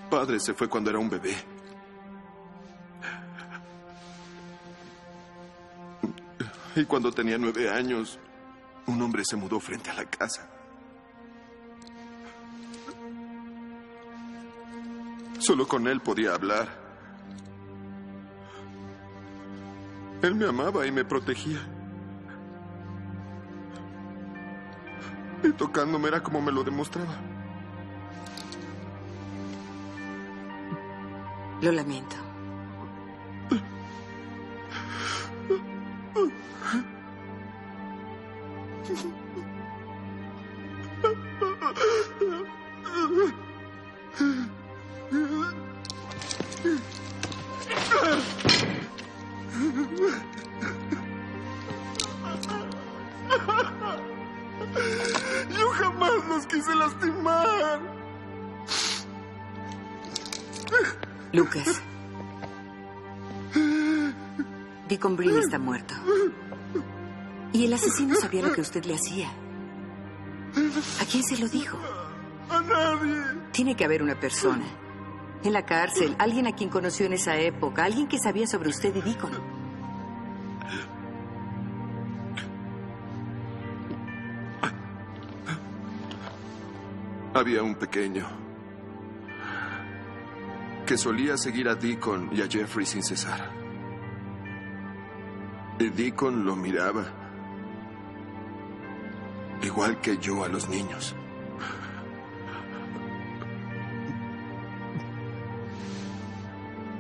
Padre 0.09 0.39
se 0.39 0.53
fue 0.53 0.67
cuando 0.67 0.89
era 0.89 0.99
un 0.99 1.09
bebé. 1.09 1.35
Y 6.75 6.85
cuando 6.85 7.11
tenía 7.11 7.37
nueve 7.37 7.69
años, 7.69 8.19
un 8.87 9.01
hombre 9.01 9.23
se 9.25 9.35
mudó 9.35 9.59
frente 9.59 9.89
a 9.89 9.95
la 9.95 10.05
casa. 10.05 10.49
Solo 15.39 15.67
con 15.67 15.87
él 15.87 15.99
podía 16.01 16.35
hablar. 16.35 16.67
Él 20.21 20.35
me 20.35 20.45
amaba 20.45 20.85
y 20.85 20.91
me 20.91 21.05
protegía. 21.05 21.59
Y 25.43 25.51
tocándome 25.53 26.09
era 26.09 26.21
como 26.21 26.41
me 26.41 26.51
lo 26.51 26.63
demostraba. 26.63 27.28
Lo 31.61 31.73
lamento. 31.73 32.28
Que 68.59 68.61
usted 68.61 68.83
le 68.83 68.95
hacía. 68.95 69.29
¿A 71.01 71.05
quién 71.09 71.23
se 71.23 71.37
lo 71.37 71.47
dijo? 71.47 71.77
A 72.49 72.61
nadie. 72.61 73.15
Tiene 73.53 73.73
que 73.73 73.85
haber 73.85 74.03
una 74.03 74.19
persona. 74.19 74.65
En 75.45 75.53
la 75.53 75.65
cárcel, 75.65 76.13
alguien 76.19 76.45
a 76.45 76.53
quien 76.53 76.69
conoció 76.69 77.05
en 77.05 77.13
esa 77.13 77.37
época, 77.37 77.85
alguien 77.85 78.09
que 78.09 78.19
sabía 78.19 78.45
sobre 78.47 78.67
usted 78.67 78.93
y 78.97 79.01
Deacon. 79.01 79.31
Había 87.33 87.63
un 87.63 87.75
pequeño 87.75 88.27
que 90.85 90.97
solía 90.97 91.37
seguir 91.37 91.69
a 91.69 91.75
Deacon 91.75 92.29
y 92.33 92.41
a 92.41 92.47
Jeffrey 92.49 92.85
sin 92.85 93.03
cesar. 93.03 93.51
Y 95.79 95.87
Deacon 95.91 96.43
lo 96.43 96.57
miraba, 96.57 97.28
igual 99.61 99.99
que 100.01 100.17
yo 100.17 100.43
a 100.43 100.47
los 100.47 100.69
niños. 100.69 101.15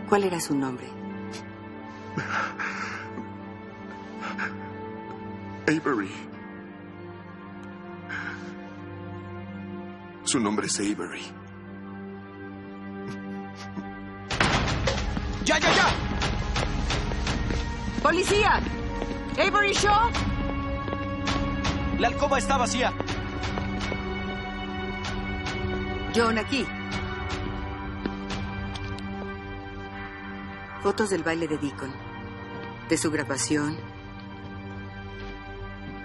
¿Cuál 0.07 0.23
era 0.23 0.39
su 0.39 0.55
nombre? 0.55 0.87
Avery. 5.67 6.09
Su 10.23 10.39
nombre 10.39 10.65
es 10.65 10.79
Avery. 10.79 11.21
¡Ya, 15.45 15.59
ya, 15.59 15.75
ya! 15.75 15.93
¡Policía! 18.01 18.59
¿Avery 19.37 19.73
Shaw? 19.73 20.28
La 21.99 22.07
alcoba 22.07 22.37
está 22.37 22.57
vacía. 22.57 22.93
John, 26.15 26.37
aquí. 26.37 26.65
Fotos 30.81 31.09
del 31.09 31.23
baile 31.23 31.49
de 31.49 31.57
Deacon. 31.57 31.91
De 32.87 32.97
su 32.97 33.11
grabación. 33.11 33.77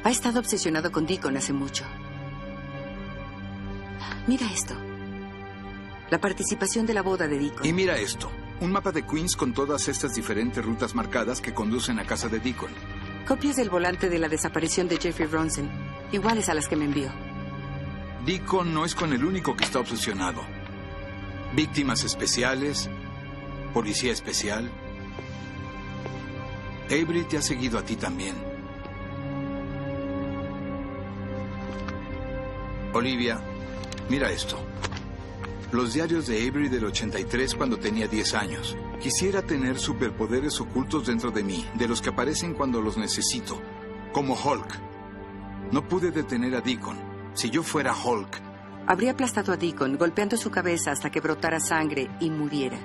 Ha 0.02 0.10
estado 0.10 0.40
obsesionado 0.40 0.90
con 0.90 1.06
Deacon 1.06 1.36
hace 1.36 1.52
mucho. 1.52 1.84
Mira 4.26 4.50
esto. 4.52 4.74
La 6.10 6.20
participación 6.20 6.86
de 6.86 6.94
la 6.94 7.02
boda 7.02 7.28
de 7.28 7.38
Deacon. 7.38 7.64
Y 7.64 7.72
mira 7.72 7.96
esto. 7.96 8.32
Un 8.60 8.72
mapa 8.72 8.90
de 8.90 9.06
Queens 9.06 9.36
con 9.36 9.54
todas 9.54 9.86
estas 9.86 10.14
diferentes 10.14 10.64
rutas 10.64 10.96
marcadas 10.96 11.40
que 11.40 11.54
conducen 11.54 12.00
a 12.00 12.04
casa 12.04 12.28
de 12.28 12.40
Deacon. 12.40 12.70
Copias 13.28 13.56
del 13.56 13.70
volante 13.70 14.10
de 14.10 14.18
la 14.18 14.28
desaparición 14.28 14.88
de 14.88 14.98
Jeffrey 14.98 15.28
Bronson. 15.28 15.83
Iguales 16.12 16.48
a 16.48 16.54
las 16.54 16.68
que 16.68 16.76
me 16.76 16.84
envió. 16.84 17.10
Deacon 18.24 18.72
no 18.72 18.84
es 18.84 18.94
con 18.94 19.12
el 19.12 19.24
único 19.24 19.56
que 19.56 19.64
está 19.64 19.80
obsesionado. 19.80 20.42
Víctimas 21.54 22.04
especiales, 22.04 22.88
policía 23.72 24.12
especial. 24.12 24.70
Avery 26.86 27.24
te 27.24 27.36
ha 27.36 27.42
seguido 27.42 27.78
a 27.78 27.82
ti 27.84 27.96
también. 27.96 28.34
Olivia, 32.94 33.40
mira 34.08 34.30
esto. 34.30 34.58
Los 35.72 35.92
diarios 35.92 36.28
de 36.28 36.46
Avery 36.46 36.68
del 36.68 36.84
83 36.84 37.56
cuando 37.56 37.76
tenía 37.78 38.06
10 38.06 38.34
años. 38.34 38.76
Quisiera 39.00 39.42
tener 39.42 39.78
superpoderes 39.78 40.60
ocultos 40.60 41.06
dentro 41.06 41.30
de 41.30 41.42
mí, 41.42 41.66
de 41.74 41.88
los 41.88 42.00
que 42.00 42.10
aparecen 42.10 42.54
cuando 42.54 42.80
los 42.80 42.96
necesito, 42.96 43.60
como 44.12 44.34
Hulk. 44.34 44.93
No 45.72 45.86
pude 45.86 46.10
detener 46.10 46.54
a 46.54 46.60
Deacon. 46.60 46.96
Si 47.34 47.50
yo 47.50 47.62
fuera 47.62 47.94
Hulk, 47.94 48.40
Habría 48.86 49.12
aplastado 49.12 49.50
a 49.52 49.56
Deacon, 49.56 49.96
golpeando 49.96 50.36
su 50.36 50.50
cabeza 50.50 50.92
hasta 50.92 51.10
que 51.10 51.20
brotara 51.20 51.58
sangre 51.58 52.10
y 52.20 52.28
muriera. 52.28 52.78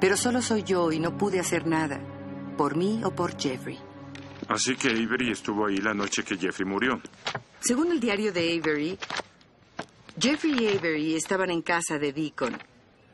Pero 0.00 0.16
solo 0.16 0.40
soy 0.40 0.62
yo 0.62 0.92
y 0.92 1.00
no 1.00 1.18
pude 1.18 1.40
hacer 1.40 1.66
nada. 1.66 1.98
Por 2.56 2.76
mí 2.76 3.00
o 3.02 3.10
por 3.10 3.36
Jeffrey. 3.36 3.76
Así 4.48 4.76
que 4.76 4.88
Avery 4.90 5.32
estuvo 5.32 5.66
ahí 5.66 5.78
la 5.78 5.94
noche 5.94 6.22
que 6.22 6.36
Jeffrey 6.36 6.64
murió. 6.68 7.00
Según 7.58 7.90
el 7.90 7.98
diario 7.98 8.32
de 8.32 8.56
Avery, 8.56 8.96
Jeffrey 10.20 10.54
y 10.64 10.68
Avery 10.78 11.16
estaban 11.16 11.50
en 11.50 11.62
casa 11.62 11.98
de 11.98 12.12
Deacon. 12.12 12.56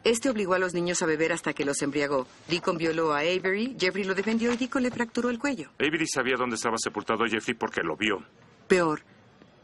Este 0.04 0.28
obligó 0.28 0.52
a 0.52 0.58
los 0.58 0.74
niños 0.74 1.00
a 1.00 1.06
beber 1.06 1.32
hasta 1.32 1.54
que 1.54 1.64
los 1.64 1.80
embriagó. 1.80 2.26
Deacon 2.46 2.76
violó 2.76 3.14
a 3.14 3.20
Avery, 3.20 3.74
Jeffrey 3.80 4.04
lo 4.04 4.14
defendió 4.14 4.52
y 4.52 4.58
Deacon 4.58 4.82
le 4.82 4.90
fracturó 4.90 5.30
el 5.30 5.38
cuello. 5.38 5.70
Avery 5.78 6.06
sabía 6.06 6.34
dónde 6.36 6.56
estaba 6.56 6.76
sepultado 6.76 7.24
Jeffrey 7.24 7.54
porque 7.56 7.80
lo 7.82 7.96
vio. 7.96 8.22
Peor, 8.68 9.02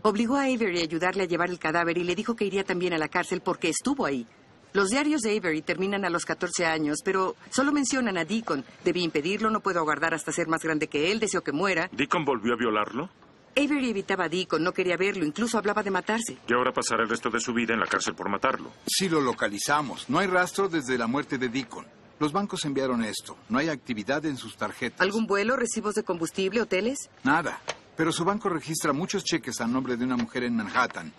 obligó 0.02 0.36
a 0.36 0.42
Avery 0.44 0.80
a 0.80 0.82
ayudarle 0.82 1.24
a 1.24 1.26
llevar 1.26 1.50
el 1.50 1.58
cadáver 1.58 1.98
y 1.98 2.04
le 2.04 2.14
dijo 2.14 2.36
que 2.36 2.44
iría 2.44 2.64
también 2.64 2.92
a 2.92 2.98
la 2.98 3.08
cárcel 3.08 3.40
porque 3.40 3.68
estuvo 3.68 4.06
ahí. 4.06 4.26
Los 4.74 4.88
diarios 4.90 5.22
de 5.22 5.36
Avery 5.36 5.62
terminan 5.62 6.04
a 6.04 6.10
los 6.10 6.26
14 6.26 6.66
años, 6.66 6.98
pero 7.02 7.36
solo 7.50 7.72
mencionan 7.72 8.18
a 8.18 8.24
Deacon. 8.24 8.64
Debí 8.84 9.02
impedirlo, 9.02 9.50
no 9.50 9.60
puedo 9.60 9.80
aguardar 9.80 10.12
hasta 10.12 10.30
ser 10.30 10.46
más 10.46 10.62
grande 10.62 10.88
que 10.88 11.10
él, 11.10 11.20
deseo 11.20 11.42
que 11.42 11.52
muera. 11.52 11.88
¿Deacon 11.92 12.24
volvió 12.24 12.52
a 12.52 12.56
violarlo? 12.56 13.08
Avery 13.56 13.90
evitaba 13.90 14.24
a 14.24 14.28
Deacon, 14.28 14.62
no 14.62 14.72
quería 14.72 14.96
verlo, 14.96 15.24
incluso 15.24 15.58
hablaba 15.58 15.82
de 15.82 15.90
matarse. 15.90 16.36
Y 16.46 16.52
ahora 16.52 16.72
pasará 16.72 17.02
el 17.02 17.08
resto 17.08 17.30
de 17.30 17.40
su 17.40 17.52
vida 17.54 17.72
en 17.74 17.80
la 17.80 17.86
cárcel 17.86 18.14
por 18.14 18.28
matarlo. 18.28 18.70
si 18.86 19.08
lo 19.08 19.20
localizamos, 19.20 20.08
no 20.10 20.18
hay 20.18 20.26
rastro 20.28 20.68
desde 20.68 20.98
la 20.98 21.06
muerte 21.06 21.38
de 21.38 21.48
Deacon. 21.48 21.86
Los 22.20 22.32
bancos 22.32 22.64
enviaron 22.64 23.02
esto. 23.04 23.36
No 23.48 23.58
hay 23.58 23.68
actividad 23.68 24.24
en 24.26 24.36
sus 24.36 24.56
tarjetas. 24.56 25.00
¿Algún 25.00 25.26
vuelo, 25.26 25.56
recibos 25.56 25.94
de 25.94 26.02
combustible, 26.02 26.60
hoteles? 26.60 27.10
Nada. 27.22 27.60
Pero 27.98 28.12
su 28.12 28.24
banco 28.24 28.48
registra 28.48 28.92
muchos 28.92 29.24
cheques 29.24 29.60
a 29.60 29.66
nombre 29.66 29.96
de 29.96 30.04
una 30.04 30.16
mujer 30.16 30.44
en 30.44 30.54
Manhattan. 30.54 31.12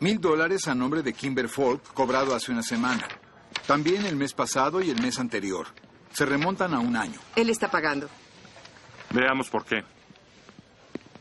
Mil 0.00 0.20
dólares 0.20 0.66
a 0.66 0.74
nombre 0.74 1.00
de 1.00 1.12
Kimber 1.12 1.48
Falk, 1.48 1.92
cobrado 1.92 2.34
hace 2.34 2.50
una 2.50 2.64
semana. 2.64 3.06
También 3.68 4.04
el 4.04 4.16
mes 4.16 4.34
pasado 4.34 4.82
y 4.82 4.90
el 4.90 5.00
mes 5.00 5.20
anterior. 5.20 5.68
Se 6.12 6.26
remontan 6.26 6.74
a 6.74 6.80
un 6.80 6.96
año. 6.96 7.20
Él 7.36 7.50
está 7.50 7.70
pagando. 7.70 8.08
Veamos 9.10 9.48
por 9.48 9.64
qué. 9.64 9.84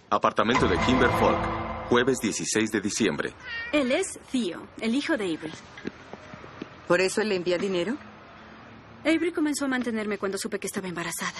Apartamento 0.09 0.67
de 0.67 0.79
Kimber 0.79 1.11
Falk. 1.11 1.89
Jueves 1.89 2.17
16 2.17 2.71
de 2.71 2.81
diciembre. 2.81 3.33
Él 3.71 3.91
es 3.91 4.19
Theo, 4.31 4.67
el 4.81 4.95
hijo 4.95 5.15
de 5.15 5.25
Avery. 5.25 5.53
¿Por 6.87 7.01
eso 7.01 7.21
él 7.21 7.29
le 7.29 7.35
envía 7.35 7.59
dinero? 7.59 7.95
Avery 9.01 9.31
comenzó 9.31 9.65
a 9.65 9.67
mantenerme 9.67 10.17
cuando 10.17 10.39
supe 10.39 10.57
que 10.57 10.65
estaba 10.65 10.87
embarazada. 10.87 11.39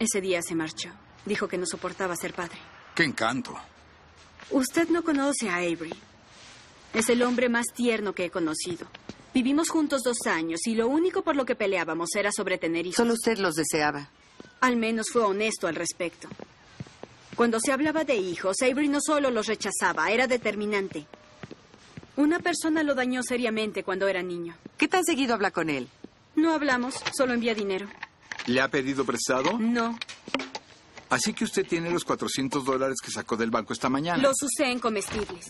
Ese 0.00 0.20
día 0.20 0.42
se 0.42 0.56
marchó. 0.56 0.90
Dijo 1.26 1.48
que 1.48 1.58
no 1.58 1.66
soportaba 1.66 2.16
ser 2.16 2.32
padre. 2.32 2.56
¡Qué 2.94 3.04
encanto! 3.04 3.54
Usted 4.50 4.88
no 4.88 5.02
conoce 5.02 5.50
a 5.50 5.56
Avery. 5.56 5.92
Es 6.94 7.08
el 7.10 7.22
hombre 7.22 7.48
más 7.48 7.66
tierno 7.74 8.14
que 8.14 8.24
he 8.26 8.30
conocido. 8.30 8.86
Vivimos 9.34 9.68
juntos 9.68 10.02
dos 10.02 10.16
años 10.26 10.60
y 10.66 10.74
lo 10.74 10.88
único 10.88 11.22
por 11.22 11.36
lo 11.36 11.44
que 11.44 11.56
peleábamos 11.56 12.14
era 12.14 12.30
sobre 12.32 12.56
tener 12.56 12.86
hijos. 12.86 12.96
Solo 12.96 13.12
usted 13.12 13.38
los 13.38 13.54
deseaba. 13.54 14.08
Al 14.60 14.76
menos 14.76 15.08
fue 15.12 15.22
honesto 15.22 15.66
al 15.66 15.74
respecto. 15.74 16.28
Cuando 17.34 17.60
se 17.60 17.70
hablaba 17.72 18.04
de 18.04 18.14
hijos, 18.16 18.56
Avery 18.62 18.88
no 18.88 19.00
solo 19.04 19.30
los 19.30 19.46
rechazaba, 19.46 20.10
era 20.10 20.26
determinante. 20.26 21.06
Una 22.16 22.38
persona 22.38 22.82
lo 22.82 22.94
dañó 22.94 23.22
seriamente 23.22 23.82
cuando 23.82 24.08
era 24.08 24.22
niño. 24.22 24.56
¿Qué 24.78 24.88
tan 24.88 25.04
seguido 25.04 25.34
habla 25.34 25.50
con 25.50 25.68
él? 25.68 25.88
No 26.34 26.54
hablamos, 26.54 26.94
solo 27.14 27.34
envía 27.34 27.54
dinero. 27.54 27.88
¿Le 28.46 28.60
ha 28.62 28.68
pedido 28.68 29.04
prestado? 29.04 29.58
No. 29.58 29.98
Así 31.08 31.32
que 31.32 31.44
usted 31.44 31.66
tiene 31.66 31.90
los 31.90 32.04
400 32.04 32.64
dólares 32.64 32.96
que 33.02 33.10
sacó 33.10 33.36
del 33.36 33.50
banco 33.50 33.72
esta 33.72 33.88
mañana. 33.88 34.22
Los 34.22 34.42
usé 34.42 34.70
en 34.70 34.80
comestibles. 34.80 35.48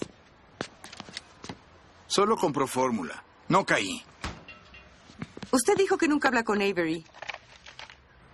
Solo 2.06 2.36
compró 2.36 2.66
fórmula. 2.66 3.24
No 3.48 3.64
caí. 3.64 4.02
Usted 5.50 5.76
dijo 5.76 5.96
que 5.96 6.08
nunca 6.08 6.28
habla 6.28 6.44
con 6.44 6.60
Avery. 6.60 7.04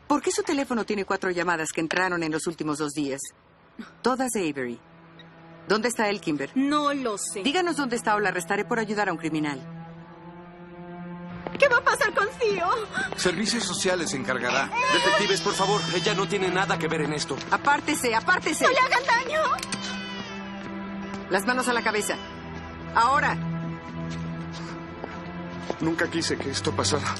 ¿Por 0.08 0.20
qué 0.20 0.30
su 0.30 0.42
teléfono 0.42 0.84
tiene 0.84 1.04
cuatro 1.04 1.30
llamadas 1.30 1.70
que 1.72 1.80
entraron 1.80 2.22
en 2.22 2.32
los 2.32 2.46
últimos 2.46 2.78
dos 2.78 2.92
días? 2.92 3.20
Todas 4.02 4.30
de 4.32 4.48
Avery. 4.50 4.78
¿Dónde 5.68 5.88
está 5.88 6.08
él, 6.10 6.20
Kimber? 6.20 6.50
No 6.54 6.92
lo 6.92 7.16
sé. 7.18 7.42
Díganos 7.42 7.76
dónde 7.76 7.96
está 7.96 8.16
o 8.16 8.20
la 8.20 8.30
arrestaré 8.30 8.64
por 8.64 8.78
ayudar 8.78 9.08
a 9.08 9.12
un 9.12 9.18
criminal. 9.18 9.81
¿Qué 11.58 11.68
va 11.68 11.76
a 11.78 11.84
pasar 11.84 12.12
con 12.14 12.26
Theo? 12.38 12.68
Servicios 13.16 13.64
sociales 13.64 14.10
se 14.10 14.16
encargará. 14.16 14.70
Detectives, 14.92 15.40
por 15.40 15.54
favor, 15.54 15.80
ella 15.94 16.14
no 16.14 16.26
tiene 16.26 16.48
nada 16.48 16.78
que 16.78 16.88
ver 16.88 17.02
en 17.02 17.12
esto. 17.12 17.36
Apártese, 17.50 18.14
apártese. 18.14 18.64
¡No 18.64 18.70
le 18.70 18.78
hagan 18.78 19.04
daño! 19.06 19.40
Las 21.30 21.46
manos 21.46 21.68
a 21.68 21.72
la 21.72 21.82
cabeza. 21.82 22.16
Ahora. 22.94 23.36
Nunca 25.80 26.08
quise 26.08 26.36
que 26.36 26.50
esto 26.50 26.72
pasara. 26.72 27.14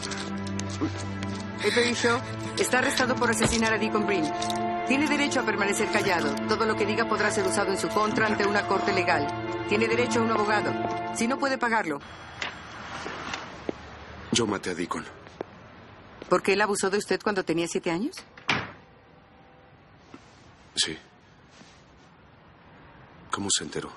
Avery 1.61 1.95
Shaw 1.95 2.21
está 2.59 2.79
arrestado 2.79 3.15
por 3.15 3.31
asesinar 3.31 3.73
a 3.73 3.79
Deacon 3.79 4.07
Green. 4.07 4.31
Tiene 4.89 5.07
derecho 5.09 5.41
a 5.41 5.45
permanecer 5.45 5.89
callado. 5.91 6.35
Todo 6.49 6.67
lo 6.67 6.77
que 6.77 6.85
diga 6.85 7.09
podrá 7.09 7.31
ser 7.31 7.47
usado 7.47 7.71
en 7.73 7.79
su 7.79 7.89
contra 7.89 8.27
ante 8.27 8.45
una 8.47 8.67
corte 8.67 8.93
legal. 8.93 9.27
Tiene 9.69 9.87
derecho 9.87 10.21
a 10.21 10.23
un 10.25 10.31
abogado. 10.33 10.73
Si 11.15 11.27
no 11.27 11.39
puede 11.39 11.57
pagarlo, 11.57 12.01
Yo 14.33 14.47
maté 14.47 14.71
a 14.71 14.75
Deacon. 14.75 15.05
¿por 16.33 16.43
qué 16.43 16.55
él 16.55 16.63
abusó 16.63 16.89
de 16.89 16.97
usted 16.97 17.21
cuando 17.21 17.45
tenía 17.45 17.69
siete 17.69 17.91
años? 17.91 18.17
Sí. 20.75 20.97
¿Cómo 23.31 23.49
se 23.51 23.65
enteró? 23.65 23.93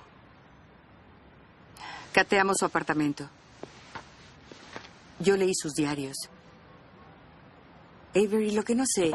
Cateamos 2.11 2.57
su 2.59 2.65
apartamento. 2.65 3.29
Yo 5.19 5.37
leí 5.37 5.53
sus 5.55 5.73
diarios. 5.75 6.17
Avery, 8.13 8.51
lo 8.51 8.63
que 8.63 8.75
no 8.75 8.83
sé 8.85 9.13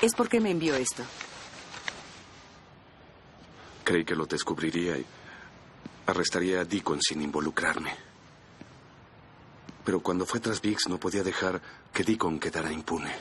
es 0.00 0.14
por 0.14 0.28
qué 0.28 0.38
me 0.38 0.52
envió 0.52 0.76
esto. 0.76 1.02
Creí 3.82 4.04
que 4.04 4.14
lo 4.14 4.26
descubriría 4.26 4.96
y 4.96 5.04
arrestaría 6.06 6.60
a 6.60 6.64
Deacon 6.64 7.00
sin 7.02 7.20
involucrarme. 7.22 8.13
Pero 9.84 10.00
cuando 10.00 10.24
fue 10.24 10.40
tras 10.40 10.60
Biggs 10.60 10.88
no 10.88 10.98
podía 10.98 11.22
dejar 11.22 11.60
que 11.92 12.04
Deacon 12.04 12.38
quedara 12.38 12.72
impune. 12.72 13.14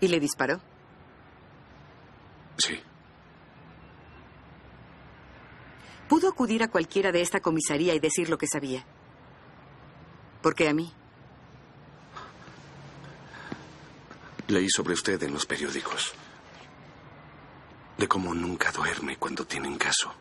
¿Y 0.00 0.08
le 0.08 0.18
disparó? 0.18 0.60
Sí. 2.56 2.80
Pudo 6.08 6.28
acudir 6.28 6.62
a 6.62 6.68
cualquiera 6.68 7.12
de 7.12 7.20
esta 7.20 7.40
comisaría 7.40 7.94
y 7.94 7.98
decir 8.00 8.28
lo 8.28 8.38
que 8.38 8.46
sabía. 8.46 8.84
¿Por 10.42 10.54
qué 10.54 10.68
a 10.68 10.74
mí? 10.74 10.92
Leí 14.48 14.68
sobre 14.68 14.94
usted 14.94 15.22
en 15.22 15.32
los 15.32 15.46
periódicos. 15.46 16.12
De 17.96 18.08
cómo 18.08 18.34
nunca 18.34 18.72
duerme 18.72 19.16
cuando 19.16 19.46
tienen 19.46 19.78
caso. 19.78 20.12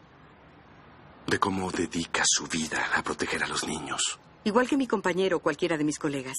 De 1.27 1.39
cómo 1.39 1.71
dedica 1.71 2.23
su 2.25 2.45
vida 2.47 2.91
a 2.95 3.01
proteger 3.01 3.43
a 3.43 3.47
los 3.47 3.67
niños. 3.67 4.19
Igual 4.43 4.67
que 4.67 4.77
mi 4.77 4.87
compañero 4.87 5.37
o 5.37 5.39
cualquiera 5.39 5.77
de 5.77 5.83
mis 5.83 5.99
colegas. 5.99 6.37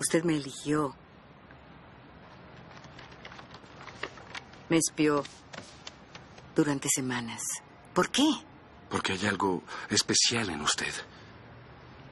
Usted 0.00 0.24
me 0.24 0.36
eligió. 0.36 0.94
Me 4.68 4.76
espió 4.78 5.22
durante 6.54 6.88
semanas. 6.88 7.42
¿Por 7.94 8.10
qué? 8.10 8.28
Porque 8.90 9.12
hay 9.12 9.26
algo 9.26 9.62
especial 9.90 10.50
en 10.50 10.60
usted. 10.60 10.92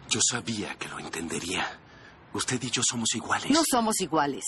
Yo 0.08 0.20
sabía 0.22 0.74
que 0.76 0.88
lo 0.88 0.98
entendería. 0.98 1.78
Usted 2.32 2.62
y 2.62 2.70
yo 2.70 2.82
somos 2.82 3.14
iguales. 3.14 3.50
No 3.50 3.62
somos 3.68 4.00
iguales. 4.00 4.44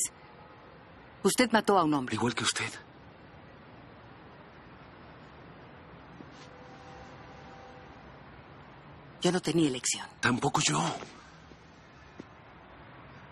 Usted 1.22 1.50
mató 1.50 1.78
a 1.78 1.84
un 1.84 1.94
hombre. 1.94 2.14
Igual 2.14 2.34
que 2.34 2.44
usted. 2.44 2.70
Yo 9.20 9.32
no 9.32 9.40
tenía 9.40 9.68
elección. 9.68 10.06
Tampoco 10.20 10.60
yo. 10.66 10.82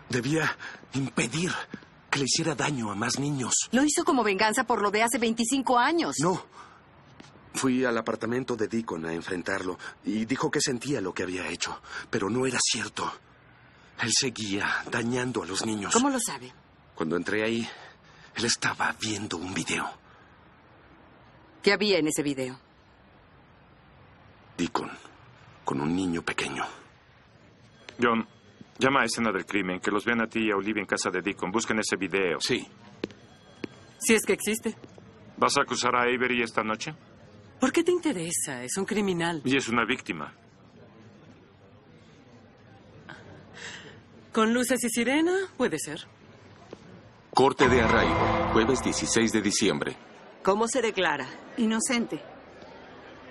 Debía 0.09 0.57
impedir 0.95 1.53
que 2.11 2.19
le 2.21 2.25
hiciera 2.25 2.55
daño 2.55 2.91
a 2.91 2.95
más 2.95 3.19
niños. 3.19 3.69
Lo 3.73 3.85
hizo 3.85 4.05
como 4.05 4.23
venganza 4.25 4.65
por 4.65 4.83
lo 4.83 4.91
de 4.91 5.03
hace 5.03 5.19
25 5.19 5.79
años. 5.79 6.17
No. 6.21 6.43
Fui 7.55 7.85
al 7.85 7.97
apartamento 7.97 8.55
de 8.57 8.69
Deacon 8.69 9.07
a 9.07 9.15
enfrentarlo 9.15 9.79
y 10.05 10.25
dijo 10.27 10.51
que 10.51 10.61
sentía 10.61 11.01
lo 11.01 11.15
que 11.15 11.23
había 11.23 11.49
hecho, 11.49 11.81
pero 12.11 12.29
no 12.29 12.47
era 12.47 12.59
cierto. 12.61 13.11
Él 14.03 14.13
seguía 14.13 14.85
dañando 14.91 15.43
a 15.43 15.47
los 15.47 15.65
niños. 15.65 15.95
¿Cómo 15.95 16.11
lo 16.11 16.19
sabe? 16.21 16.53
Cuando 16.95 17.17
entré 17.17 17.45
ahí, 17.45 17.67
él 18.35 18.45
estaba 18.45 18.95
viendo 19.01 19.39
un 19.39 19.55
video. 19.55 19.91
¿Qué 21.63 21.73
había 21.73 21.99
en 21.99 22.09
ese 22.09 22.23
video? 22.23 22.59
Deacon, 24.57 24.91
con 25.67 25.81
un 25.81 25.95
niño 25.95 26.23
pequeño. 26.23 26.65
John, 28.01 28.25
llama 28.79 29.01
a 29.03 29.05
escena 29.05 29.33
del 29.33 29.45
crimen, 29.45 29.81
que 29.81 29.91
los 29.91 30.05
vean 30.05 30.23
a 30.23 30.29
ti 30.29 30.47
y 30.47 30.51
a 30.53 30.57
Olivia 30.57 30.81
en 30.81 30.87
casa 30.87 31.11
de 31.11 31.21
Deacon. 31.21 31.51
Busquen 31.51 31.81
ese 31.81 31.97
video. 31.97 32.41
Sí. 32.41 32.65
Si 33.99 34.15
es 34.15 34.23
que 34.25 34.33
existe. 34.33 34.77
¿Vas 35.37 35.59
a 35.59 35.63
acusar 35.63 35.97
a 35.97 36.03
Avery 36.03 36.41
esta 36.41 36.63
noche? 36.63 36.95
¿Por 37.59 37.73
qué 37.73 37.83
te 37.83 37.91
interesa? 37.91 38.63
Es 38.63 38.77
un 38.77 38.85
criminal. 38.85 39.43
Y 39.45 39.57
es 39.57 39.69
una 39.69 39.85
víctima. 39.85 40.33
¿Con 44.33 44.55
luces 44.55 44.85
y 44.85 44.89
sirena? 44.89 45.35
Puede 45.57 45.79
ser. 45.79 46.07
Corte 47.35 47.69
de 47.69 47.81
arraigo. 47.83 48.51
Jueves 48.53 48.85
16 48.85 49.33
de 49.33 49.43
diciembre. 49.43 49.97
¿Cómo 50.45 50.69
se 50.69 50.81
declara? 50.81 51.27
Inocente. 51.57 52.23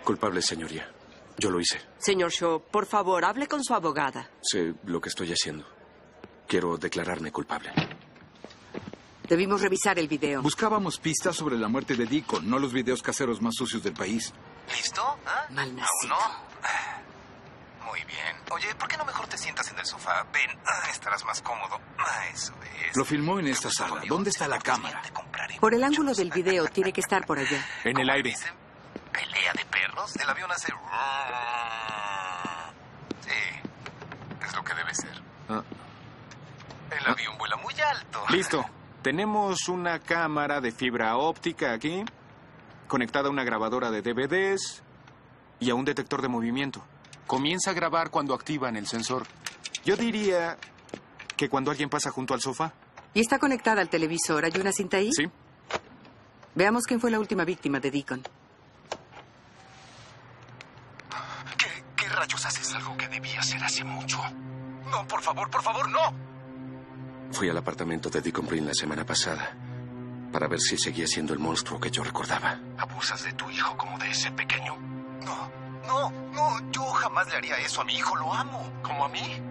Culpable, 0.04 0.42
señoría. 0.42 0.95
Yo 1.38 1.50
lo 1.50 1.60
hice. 1.60 1.82
Señor 1.98 2.32
Shaw, 2.32 2.62
por 2.72 2.86
favor, 2.86 3.26
hable 3.26 3.48
con 3.48 3.64
su 3.64 3.74
abogada. 3.74 4.30
Sé 4.42 4.74
lo 4.86 5.02
que 5.02 5.10
estoy 5.10 5.32
haciendo. 5.32 5.66
Quiero 6.48 6.78
declararme 6.78 7.32
culpable. 7.32 7.72
Debimos 9.28 9.62
revisar 9.62 9.98
el 9.98 10.08
video. 10.08 10.42
Buscábamos 10.44 11.00
pistas 11.00 11.36
sobre 11.36 11.58
la 11.58 11.68
muerte 11.68 11.96
de 11.96 12.06
Deacon, 12.06 12.48
no 12.48 12.60
los 12.60 12.72
videos 12.72 13.02
caseros 13.02 13.42
más 13.42 13.56
sucios 13.56 13.82
del 13.84 13.94
país. 13.94 14.32
¿Listo? 14.70 15.02
¿Ah? 15.26 15.46
Malnacido. 15.50 16.14
¿Aún 16.14 16.34
no? 17.82 17.86
Muy 17.88 18.00
bien. 18.06 18.36
Oye, 18.52 18.74
¿por 18.76 18.88
qué 18.88 18.98
no 18.98 19.06
mejor 19.06 19.28
te 19.28 19.38
sientas 19.38 19.72
en 19.72 19.80
el 19.80 19.86
sofá? 19.86 20.26
Ven, 20.32 20.50
ah, 20.66 20.90
estarás 20.92 21.24
más 21.26 21.42
cómodo. 21.42 21.80
Ah, 21.98 22.28
eso 22.34 22.54
es. 22.88 22.96
Lo 22.96 23.04
filmó 23.06 23.40
en 23.40 23.48
esta 23.48 23.70
sala. 23.72 24.02
¿Dónde 24.08 24.30
está 24.30 24.48
la 24.48 24.60
cámara? 24.60 25.02
Por 25.60 25.74
el 25.74 25.84
ángulo 25.84 26.14
del 26.14 26.32
video 26.32 26.66
tiene 26.68 26.94
que 26.94 27.02
estar 27.02 27.26
por 27.26 27.40
allá. 27.40 27.66
En 27.84 27.98
el 28.00 28.10
aire. 28.10 28.36
¿Pelea 29.16 29.54
de 29.54 29.66
perros? 29.66 30.16
El 30.18 30.30
avión 30.30 30.52
hace... 30.52 30.68
Sí, 33.22 34.46
es 34.46 34.56
lo 34.56 34.64
que 34.64 34.74
debe 34.74 34.94
ser. 34.94 35.22
Ah. 35.50 35.64
El 36.92 37.08
avión 37.12 37.38
vuela 37.38 37.56
muy 37.58 37.74
alto. 37.80 38.24
Listo. 38.30 38.66
Tenemos 39.02 39.70
una 39.70 40.00
cámara 40.00 40.60
de 40.62 40.72
fibra 40.72 41.16
óptica 41.18 41.74
aquí, 41.74 42.04
conectada 42.88 43.28
a 43.28 43.32
una 43.32 43.44
grabadora 43.44 43.92
de 43.92 44.02
DVDs 44.02 44.82
y 45.60 45.70
a 45.70 45.76
un 45.76 45.86
detector 45.86 46.22
de 46.24 46.28
movimiento. 46.28 46.84
Comienza 47.28 47.70
a 47.72 47.74
grabar 47.74 48.10
cuando 48.10 48.34
activan 48.34 48.76
el 48.76 48.88
sensor. 48.88 49.28
Yo 49.84 49.96
diría 49.96 50.58
que 51.38 51.50
cuando 51.50 51.70
alguien 51.70 51.90
pasa 51.90 52.10
junto 52.10 52.34
al 52.34 52.42
sofá. 52.42 52.74
¿Y 53.14 53.22
está 53.22 53.38
conectada 53.40 53.82
al 53.82 53.90
televisor? 53.90 54.44
¿Hay 54.44 54.60
una 54.60 54.72
cinta 54.72 54.98
ahí? 54.98 55.12
Sí. 55.12 55.30
Veamos 56.56 56.84
quién 56.86 57.00
fue 57.00 57.12
la 57.12 57.20
última 57.20 57.46
víctima 57.46 57.80
de 57.80 57.92
Deacon. 57.92 58.24
¿Qué, 61.58 61.84
¿Qué 61.96 62.05
rayos 62.16 62.46
haces 62.46 62.74
algo 62.76 62.96
que 62.98 63.08
debía 63.08 63.40
hacer 63.40 63.64
hace 63.64 63.84
mucho? 63.84 64.20
No, 64.90 65.08
por 65.08 65.22
favor, 65.22 65.50
por 65.50 65.62
favor, 65.62 65.90
no. 65.90 66.00
Fui 67.32 67.50
al 67.50 67.58
apartamento 67.58 68.10
de 68.10 68.22
Deacon 68.22 68.48
Green 68.48 68.66
la 68.66 68.74
semana 68.74 69.06
pasada 69.06 69.56
para 70.32 70.48
ver 70.48 70.60
si 70.60 70.78
seguía 70.78 71.08
siendo 71.08 71.34
el 71.34 71.40
monstruo 71.40 71.80
que 71.80 71.90
yo 71.90 72.04
recordaba. 72.04 72.60
¿Abusas 72.78 73.24
de 73.24 73.34
tu 73.34 73.50
hijo 73.50 73.76
como 73.78 73.98
de 73.98 74.10
ese 74.12 74.32
pequeño? 74.32 74.76
No, 75.26 75.52
no, 75.88 76.12
no, 76.34 76.72
yo 76.72 76.84
jamás 76.86 77.28
le 77.30 77.38
haría 77.38 77.58
eso 77.58 77.82
a 77.82 77.86
mi 77.86 77.96
hijo, 77.96 78.16
lo 78.16 78.34
amo. 78.34 78.70
¿Como 78.84 79.06
a 79.06 79.10
mí? 79.10 79.42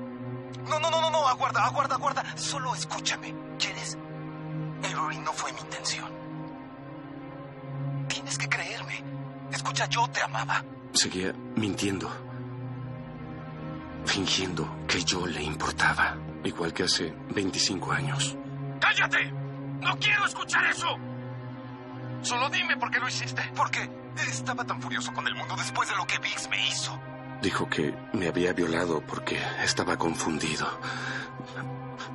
No, 0.68 0.78
no, 0.78 0.90
no, 0.90 1.00
no, 1.00 1.10
no, 1.10 1.26
aguarda, 1.28 1.64
aguarda, 1.64 1.94
aguarda. 1.96 2.24
Solo 2.36 2.74
escúchame. 2.74 3.34
¿Quieres? 3.58 3.98
Avery 4.82 5.18
no 5.18 5.32
fue 5.32 5.52
mi 5.52 5.60
intención. 5.60 6.10
Tienes 8.08 8.38
que 8.38 8.48
creerme. 8.48 9.02
Escucha, 9.52 9.86
yo 9.88 10.06
te 10.08 10.22
amaba. 10.22 10.64
Seguía 10.92 11.32
mintiendo. 11.56 12.10
Fingiendo 14.04 14.84
que 14.86 15.02
yo 15.02 15.26
le 15.26 15.42
importaba. 15.42 16.16
Igual 16.44 16.72
que 16.72 16.84
hace 16.84 17.14
25 17.34 17.92
años. 17.92 18.36
¡Cállate! 18.80 19.32
¡No 19.80 19.98
quiero 19.98 20.26
escuchar 20.26 20.64
eso! 20.66 20.96
Solo 22.22 22.48
dime 22.50 22.76
por 22.76 22.90
qué 22.90 23.00
lo 23.00 23.08
hiciste. 23.08 23.42
Porque 23.56 23.90
estaba 24.28 24.64
tan 24.64 24.80
furioso 24.80 25.12
con 25.12 25.26
el 25.26 25.34
mundo 25.34 25.54
después 25.56 25.88
de 25.88 25.96
lo 25.96 26.06
que 26.06 26.18
Vix 26.18 26.48
me 26.48 26.68
hizo. 26.68 26.98
Dijo 27.42 27.68
que 27.68 27.94
me 28.12 28.28
había 28.28 28.52
violado 28.52 29.02
porque 29.06 29.38
estaba 29.62 29.96
confundido. 29.96 30.66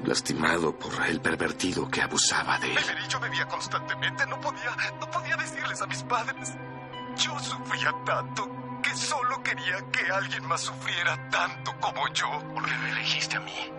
Lastimado 0.06 0.78
por 0.78 0.94
el 1.08 1.20
pervertido 1.22 1.90
que 1.90 2.02
abusaba 2.02 2.58
de 2.60 2.72
él. 2.72 2.78
Avery, 2.78 3.08
yo 3.08 3.20
bebía 3.20 3.46
constantemente. 3.48 4.26
No 4.28 4.40
podía, 4.40 4.76
no 5.00 5.10
podía 5.12 5.36
decirles 5.36 5.82
a 5.82 5.88
mis 5.88 6.04
padres. 6.04 6.54
Yo 7.18 7.38
sufría 7.40 7.94
tanto 8.06 8.59
que 8.82 8.96
solo 8.96 9.42
quería 9.44 9.78
que 9.92 10.12
alguien 10.12 10.46
más 10.48 10.62
sufriera 10.62 11.30
tanto 11.30 11.74
como 11.80 12.08
yo. 12.14 12.30
¿Por 12.54 12.66
qué 12.66 12.78
me 12.78 12.92
elegiste 12.92 13.38
a 13.38 13.40
mí? 13.40 13.72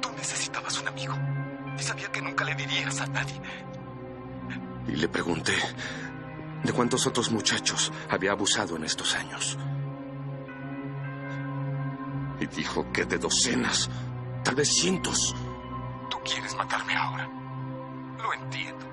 Tú 0.00 0.10
necesitabas 0.12 0.78
un 0.80 0.88
amigo. 0.88 1.14
Y 1.78 1.82
sabía 1.82 2.10
que 2.10 2.20
nunca 2.22 2.44
le 2.44 2.54
dirías 2.54 3.00
a 3.00 3.06
nadie. 3.06 3.40
Y 4.86 4.92
le 4.92 5.08
pregunté 5.08 5.54
de 6.62 6.72
cuántos 6.72 7.06
otros 7.06 7.30
muchachos 7.30 7.92
había 8.10 8.32
abusado 8.32 8.76
en 8.76 8.84
estos 8.84 9.14
años. 9.14 9.58
Y 12.40 12.46
dijo 12.46 12.90
que 12.92 13.04
de 13.04 13.18
docenas, 13.18 13.90
tal 14.42 14.54
vez 14.54 14.68
cientos. 14.68 15.34
Tú 16.10 16.18
quieres 16.24 16.54
matarme 16.56 16.94
ahora. 16.94 17.28
Lo 18.22 18.32
entiendo. 18.34 18.86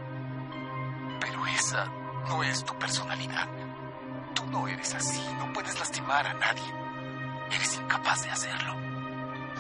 Pero 1.20 1.46
esa 1.48 1.86
no 2.28 2.44
es 2.44 2.64
tu 2.64 2.78
personalidad. 2.78 3.48
No 4.56 4.70
eres 4.70 4.96
así. 4.96 5.22
No 5.38 5.52
puedes 5.52 5.78
lastimar 5.78 6.26
a 6.26 6.34
nadie. 6.34 6.64
Eres 7.54 7.76
incapaz 7.76 8.24
de 8.24 8.30
hacerlo. 8.30 8.74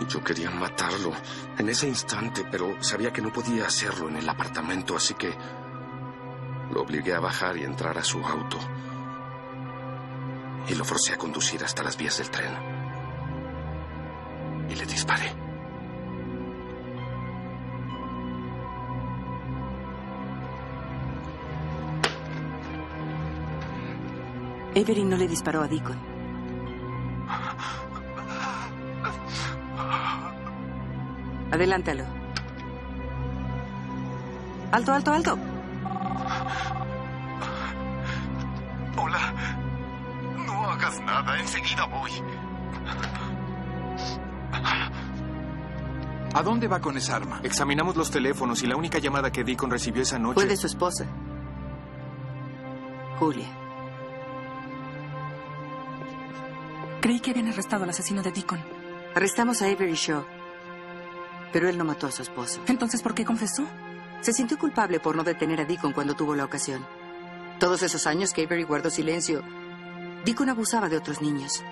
Yo 0.07 0.23
quería 0.23 0.49
matarlo 0.51 1.11
en 1.57 1.67
ese 1.67 1.87
instante, 1.87 2.45
pero 2.49 2.81
sabía 2.81 3.11
que 3.11 3.21
no 3.21 3.31
podía 3.31 3.65
hacerlo 3.67 4.07
en 4.07 4.15
el 4.15 4.29
apartamento, 4.29 4.95
así 4.95 5.13
que 5.15 5.35
lo 6.71 6.81
obligué 6.81 7.13
a 7.13 7.19
bajar 7.19 7.57
y 7.57 7.63
entrar 7.63 7.97
a 7.97 8.03
su 8.05 8.25
auto. 8.25 8.57
Y 10.69 10.75
lo 10.75 10.85
forcé 10.85 11.13
a 11.13 11.17
conducir 11.17 11.61
hasta 11.63 11.83
las 11.83 11.97
vías 11.97 12.17
del 12.17 12.29
tren. 12.29 12.53
Y 14.69 14.75
le 14.75 14.85
disparé. 14.85 15.44
Avery 24.75 25.05
no 25.05 25.15
le 25.15 25.27
disparó 25.27 25.61
a 25.61 25.67
Deacon. 25.67 25.97
Adelántalo. 31.51 32.03
Alto, 34.71 34.91
alto, 34.91 35.13
alto. 35.13 35.39
Hola. 38.97 39.33
No 40.45 40.69
hagas 40.69 40.99
nada. 41.01 41.39
Enseguida 41.39 41.85
voy. 41.85 42.11
¿A 46.33 46.43
dónde 46.43 46.67
va 46.67 46.81
con 46.81 46.97
esa 46.97 47.15
arma? 47.15 47.39
Examinamos 47.43 47.95
los 47.95 48.11
teléfonos 48.11 48.61
y 48.61 48.67
la 48.67 48.75
única 48.75 48.99
llamada 48.99 49.31
que 49.31 49.45
Deacon 49.45 49.71
recibió 49.71 50.01
esa 50.01 50.19
noche... 50.19 50.33
Fue 50.33 50.45
de 50.45 50.57
su 50.57 50.67
esposa. 50.67 51.05
Julia. 53.17 53.64
Creí 57.05 57.19
que 57.19 57.29
habían 57.29 57.49
arrestado 57.49 57.83
al 57.83 57.91
asesino 57.91 58.23
de 58.23 58.31
Deacon. 58.31 58.59
Arrestamos 59.13 59.61
a 59.61 59.65
Avery 59.65 59.93
Shaw. 59.93 60.25
Pero 61.53 61.69
él 61.69 61.77
no 61.77 61.85
mató 61.85 62.07
a 62.07 62.11
su 62.11 62.23
esposo. 62.23 62.63
Entonces, 62.65 63.03
¿por 63.03 63.13
qué 63.13 63.23
confesó? 63.23 63.63
Se 64.21 64.33
sintió 64.33 64.57
culpable 64.57 64.99
por 64.99 65.15
no 65.15 65.23
detener 65.23 65.61
a 65.61 65.65
Deacon 65.65 65.93
cuando 65.93 66.15
tuvo 66.15 66.33
la 66.33 66.45
ocasión. 66.45 66.83
Todos 67.59 67.83
esos 67.83 68.07
años 68.07 68.33
que 68.33 68.45
Avery 68.45 68.63
guardó 68.63 68.89
silencio, 68.89 69.43
Deacon 70.25 70.49
abusaba 70.49 70.89
de 70.89 70.97
otros 70.97 71.21
niños. 71.21 71.63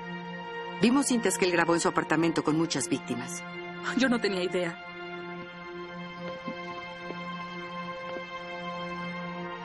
Vimos 0.83 1.07
cintas 1.07 1.39
que 1.39 1.45
él 1.45 1.51
grabó 1.51 1.73
en 1.73 1.81
su 1.81 1.87
apartamento 1.87 2.43
con 2.43 2.55
muchas 2.55 2.87
víctimas. 2.87 3.41
Yo 3.97 4.09
no 4.09 4.21
tenía 4.21 4.43
idea. 4.43 4.85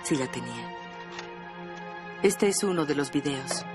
Sí 0.03 0.16
la 0.16 0.29
tenía. 0.29 0.79
Este 2.23 2.49
es 2.49 2.64
uno 2.64 2.87
de 2.87 2.95
los 2.95 3.12
videos. 3.12 3.66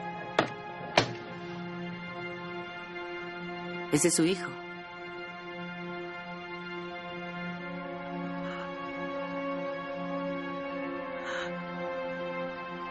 Es 3.93 4.01
de 4.01 4.09
su 4.09 4.25
hijo. 4.25 4.49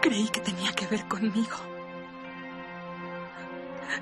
Creí 0.01 0.29
que 0.29 0.41
tenía 0.41 0.73
que 0.73 0.87
ver 0.87 1.05
conmigo. 1.09 1.57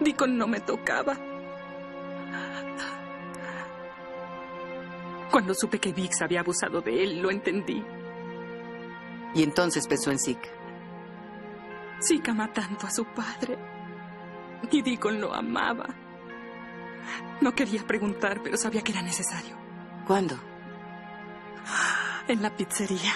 Deacon 0.01 0.37
no 0.37 0.47
me 0.47 0.61
tocaba. 0.61 1.17
Cuando 5.31 5.55
supe 5.55 5.79
que 5.79 5.95
Vix 5.95 6.21
había 6.21 6.41
abusado 6.41 6.83
de 6.83 7.03
él, 7.03 7.23
lo 7.23 7.31
entendí. 7.31 7.83
Y 9.35 9.43
entonces 9.43 9.87
pensó 9.87 10.11
en 10.11 10.19
Zeke. 10.19 10.51
Zeke 12.07 12.31
ama 12.31 12.53
tanto 12.53 12.87
a 12.87 12.91
su 12.91 13.07
padre. 13.07 13.57
Y 14.71 14.83
Deacon 14.83 15.19
lo 15.19 15.33
amaba. 15.33 15.87
No 17.41 17.53
quería 17.53 17.87
preguntar, 17.87 18.41
pero 18.43 18.57
sabía 18.57 18.83
que 18.83 18.93
era 18.93 19.03
necesario. 19.03 19.57
¿Cuándo? 20.07 20.37
En 22.29 22.43
la 22.43 22.51
pizzería. 22.55 23.13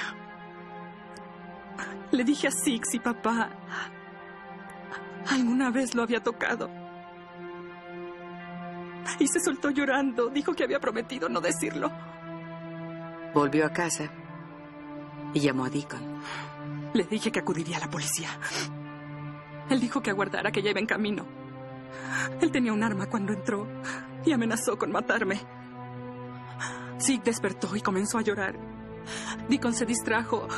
Le 2.10 2.24
dije 2.24 2.48
a 2.48 2.50
Zeke 2.50 2.86
si 2.90 2.98
papá 2.98 3.50
alguna 5.30 5.70
vez 5.70 5.94
lo 5.94 6.02
había 6.02 6.22
tocado. 6.22 6.70
Y 9.18 9.26
se 9.28 9.40
soltó 9.40 9.70
llorando. 9.70 10.28
Dijo 10.28 10.54
que 10.54 10.64
había 10.64 10.80
prometido 10.80 11.28
no 11.28 11.40
decirlo. 11.40 11.90
Volvió 13.34 13.66
a 13.66 13.70
casa 13.70 14.10
y 15.32 15.40
llamó 15.40 15.64
a 15.64 15.70
Deacon. 15.70 16.20
Le 16.94 17.04
dije 17.04 17.32
que 17.32 17.40
acudiría 17.40 17.76
a 17.76 17.80
la 17.80 17.90
policía. 17.90 18.28
Él 19.68 19.80
dijo 19.80 20.00
que 20.02 20.10
aguardara 20.10 20.52
que 20.52 20.62
ya 20.62 20.70
iba 20.70 20.80
en 20.80 20.86
camino. 20.86 21.26
Él 22.40 22.50
tenía 22.50 22.72
un 22.72 22.82
arma 22.82 23.06
cuando 23.06 23.32
entró 23.32 23.66
y 24.24 24.32
amenazó 24.32 24.78
con 24.78 24.92
matarme. 24.92 25.40
Zeke 27.00 27.24
despertó 27.24 27.74
y 27.76 27.80
comenzó 27.80 28.18
a 28.18 28.22
llorar. 28.22 28.56
Deacon 29.48 29.74
se 29.74 29.84
distrajo 29.84 30.48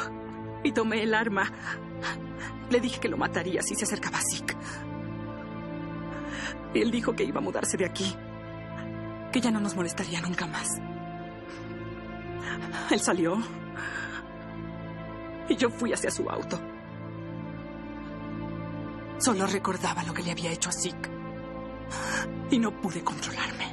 y 0.63 0.73
tomé 0.73 1.03
el 1.03 1.15
arma. 1.15 1.51
Le 2.71 2.81
dije 2.81 3.01
que 3.01 3.09
lo 3.09 3.17
mataría 3.17 3.63
si 3.63 3.75
se 3.75 3.85
acercaba 3.85 4.19
a 4.19 4.23
Zeke. 4.23 4.57
Él 6.75 6.91
dijo 6.91 7.15
que 7.15 7.25
iba 7.25 7.39
a 7.39 7.43
mudarse 7.43 7.77
de 7.77 7.87
aquí, 7.87 8.15
que 9.33 9.41
ya 9.41 9.51
no 9.51 9.61
nos 9.61 9.75
molestaría 9.75 10.21
nunca 10.21 10.47
más. 10.47 10.69
Él 12.91 13.01
salió 13.01 13.39
y 15.49 15.57
yo 15.57 15.71
fui 15.71 15.93
hacia 15.93 16.11
su 16.11 16.29
auto. 16.29 16.61
Solo 19.19 19.47
recordaba 19.47 20.05
lo 20.05 20.13
que 20.13 20.23
le 20.23 20.33
había 20.33 20.53
hecho 20.53 20.69
a 20.69 20.73
Zeke 20.73 21.16
y 22.51 22.59
no 22.59 22.71
pude 22.81 23.03
controlarme. 23.03 23.67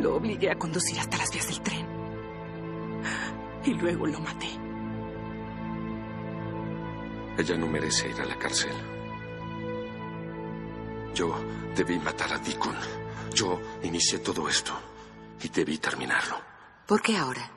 Lo 0.00 0.16
obligué 0.16 0.50
a 0.50 0.58
conducir 0.58 0.98
hasta 0.98 1.16
las 1.16 1.30
vías 1.30 1.48
del 1.48 1.60
tren 1.60 1.86
y 3.64 3.74
luego 3.74 4.06
lo 4.06 4.20
maté. 4.20 4.48
Ella 7.38 7.56
no 7.56 7.66
merece 7.66 8.08
ir 8.08 8.20
a 8.20 8.24
la 8.24 8.36
cárcel. 8.38 8.72
Yo 11.14 11.34
debí 11.74 11.98
matar 11.98 12.32
a 12.32 12.38
Deacon. 12.38 12.76
Yo 13.32 13.60
inicié 13.82 14.18
todo 14.18 14.48
esto 14.48 14.72
y 15.42 15.48
debí 15.48 15.78
terminarlo. 15.78 16.36
¿Por 16.86 17.02
qué 17.02 17.16
ahora? 17.16 17.50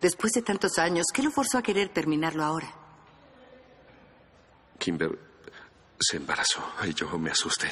Después 0.00 0.32
de 0.32 0.42
tantos 0.42 0.78
años, 0.78 1.06
¿qué 1.14 1.22
lo 1.22 1.30
forzó 1.30 1.58
a 1.58 1.62
querer 1.62 1.88
terminarlo 1.90 2.42
ahora? 2.42 2.68
Kimber 4.78 5.31
se 6.02 6.16
embarazó 6.16 6.62
y 6.84 6.94
yo 6.94 7.18
me 7.18 7.30
asusté. 7.30 7.70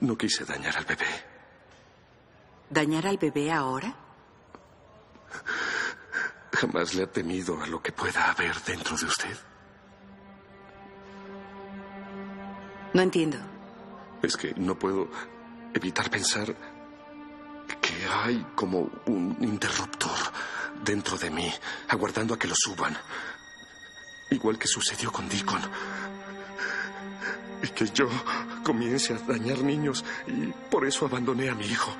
No 0.00 0.16
quise 0.16 0.44
dañar 0.44 0.76
al 0.76 0.84
bebé. 0.84 1.06
¿Dañar 2.70 3.06
al 3.06 3.18
bebé 3.18 3.52
ahora? 3.52 3.94
Jamás 6.52 6.94
le 6.94 7.04
ha 7.04 7.10
temido 7.10 7.62
a 7.62 7.66
lo 7.66 7.82
que 7.82 7.92
pueda 7.92 8.30
haber 8.30 8.54
dentro 8.62 8.96
de 8.96 9.06
usted. 9.06 9.36
No 12.92 13.02
entiendo. 13.02 13.38
Es 14.22 14.36
que 14.36 14.54
no 14.56 14.78
puedo 14.78 15.08
evitar 15.74 16.10
pensar 16.10 16.54
que 17.80 18.06
hay 18.06 18.46
como 18.54 18.90
un 19.06 19.36
interruptor 19.40 20.16
dentro 20.84 21.16
de 21.18 21.30
mí, 21.30 21.52
aguardando 21.88 22.34
a 22.34 22.38
que 22.38 22.48
lo 22.48 22.54
suban. 22.56 22.96
Igual 24.30 24.58
que 24.58 24.66
sucedió 24.66 25.12
con 25.12 25.28
Deacon. 25.28 25.60
Y 27.62 27.68
que 27.68 27.86
yo 27.86 28.08
comience 28.64 29.14
a 29.14 29.18
dañar 29.18 29.58
niños 29.58 30.04
y 30.26 30.46
por 30.70 30.86
eso 30.86 31.06
abandoné 31.06 31.48
a 31.48 31.54
mi 31.54 31.66
hijo. 31.66 31.94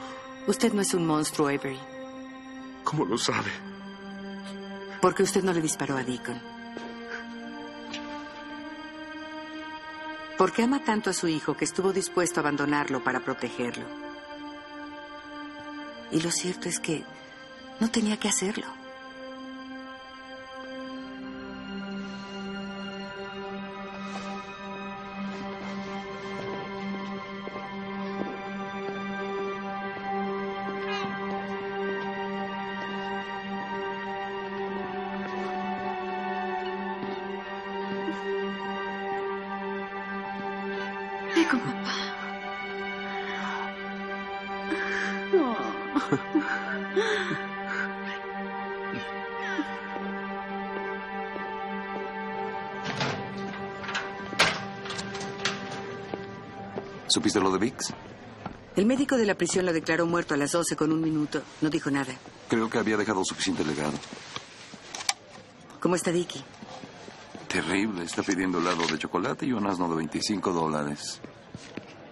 Usted 0.46 0.72
no 0.72 0.82
es 0.82 0.92
un 0.94 1.06
monstruo, 1.06 1.48
Avery. 1.48 1.78
¿Cómo 2.84 3.04
lo 3.04 3.16
sabe? 3.16 3.50
Porque 5.00 5.22
usted 5.22 5.42
no 5.42 5.52
le 5.52 5.62
disparó 5.62 5.96
a 5.96 6.02
Deacon. 6.02 6.40
Porque 10.36 10.62
ama 10.62 10.82
tanto 10.82 11.10
a 11.10 11.12
su 11.12 11.28
hijo 11.28 11.56
que 11.56 11.64
estuvo 11.64 11.92
dispuesto 11.92 12.40
a 12.40 12.42
abandonarlo 12.42 13.02
para 13.04 13.20
protegerlo. 13.20 13.84
Y 16.10 16.20
lo 16.20 16.30
cierto 16.30 16.68
es 16.68 16.80
que 16.80 17.04
no 17.80 17.90
tenía 17.90 18.18
que 18.18 18.28
hacerlo. 18.28 18.66
¿Supiste 57.14 57.38
lo 57.38 57.52
de 57.52 57.58
Vix? 57.58 57.94
El 58.74 58.86
médico 58.86 59.16
de 59.16 59.24
la 59.24 59.36
prisión 59.36 59.64
lo 59.64 59.72
declaró 59.72 60.04
muerto 60.04 60.34
a 60.34 60.36
las 60.36 60.50
12 60.50 60.74
con 60.74 60.90
un 60.90 61.00
minuto. 61.00 61.42
No 61.60 61.70
dijo 61.70 61.88
nada. 61.88 62.12
Creo 62.48 62.68
que 62.68 62.76
había 62.76 62.96
dejado 62.96 63.24
suficiente 63.24 63.64
legado. 63.64 63.92
¿Cómo 65.78 65.94
está 65.94 66.10
Dicky? 66.10 66.42
Terrible. 67.46 68.02
Está 68.02 68.24
pidiendo 68.24 68.58
helado 68.58 68.84
de 68.88 68.98
chocolate 68.98 69.46
y 69.46 69.52
un 69.52 69.64
asno 69.64 69.88
de 69.88 69.94
25 69.94 70.52
dólares. 70.52 71.20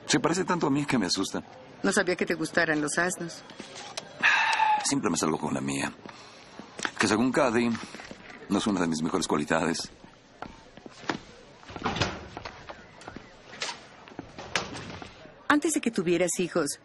Se 0.06 0.20
parece 0.20 0.44
tanto 0.44 0.68
a 0.68 0.70
mí 0.70 0.84
que 0.84 0.98
me 0.98 1.06
asusta. 1.06 1.42
No 1.82 1.90
sabía 1.90 2.14
que 2.14 2.24
te 2.24 2.34
gustaran 2.34 2.80
los 2.80 2.96
asnos. 2.96 3.42
Siempre 4.84 5.10
me 5.10 5.16
salgo 5.16 5.36
con 5.36 5.52
la 5.52 5.60
mía. 5.60 5.92
Que 6.96 7.08
según 7.08 7.32
Cady, 7.32 7.70
no 8.50 8.58
es 8.58 8.66
una 8.68 8.78
de 8.82 8.86
mis 8.86 9.02
mejores 9.02 9.26
cualidades. 9.26 9.90
Antes 15.72 15.80
de 15.80 15.90
que 15.90 16.02
tuvieras 16.02 16.38
hijos, 16.38 16.80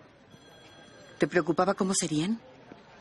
¿te 1.18 1.28
preocupaba 1.28 1.74
cómo 1.74 1.94
serían? 1.94 2.40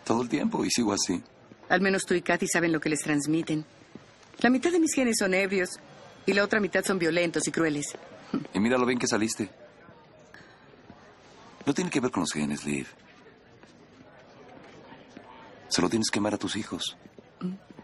Todo 0.05 0.23
el 0.23 0.29
tiempo 0.29 0.65
y 0.65 0.71
sigo 0.71 0.93
así. 0.93 1.23
Al 1.69 1.81
menos 1.81 2.05
tú 2.05 2.15
y 2.15 2.23
Kathy 2.23 2.49
saben 2.49 2.73
lo 2.73 2.81
que 2.81 2.89
les 2.89 3.03
transmiten. 3.03 3.65
La 4.41 4.51
mitad 4.51 4.73
de 4.73 4.81
mis 4.81 4.93
genes 4.93 5.15
son 5.17 5.33
ebrios 5.33 5.79
y 6.27 6.33
la 6.33 6.43
otra 6.43 6.59
mitad 6.59 6.85
son 6.85 6.99
violentos 6.99 7.47
y 7.47 7.53
crueles. 7.53 7.97
Y 8.53 8.59
mira 8.59 8.79
lo 8.79 8.85
bien 8.85 8.99
que 8.99 9.07
saliste. 9.07 9.49
No 11.65 11.73
tiene 11.73 11.89
que 11.89 12.01
ver 12.01 12.11
con 12.11 12.23
los 12.23 12.33
genes, 12.33 12.65
Liv. 12.65 12.89
Solo 15.69 15.89
tienes 15.89 16.11
que 16.11 16.19
amar 16.19 16.35
a 16.35 16.39
tus 16.39 16.57
hijos. 16.57 16.97
Gracias. 17.39 17.76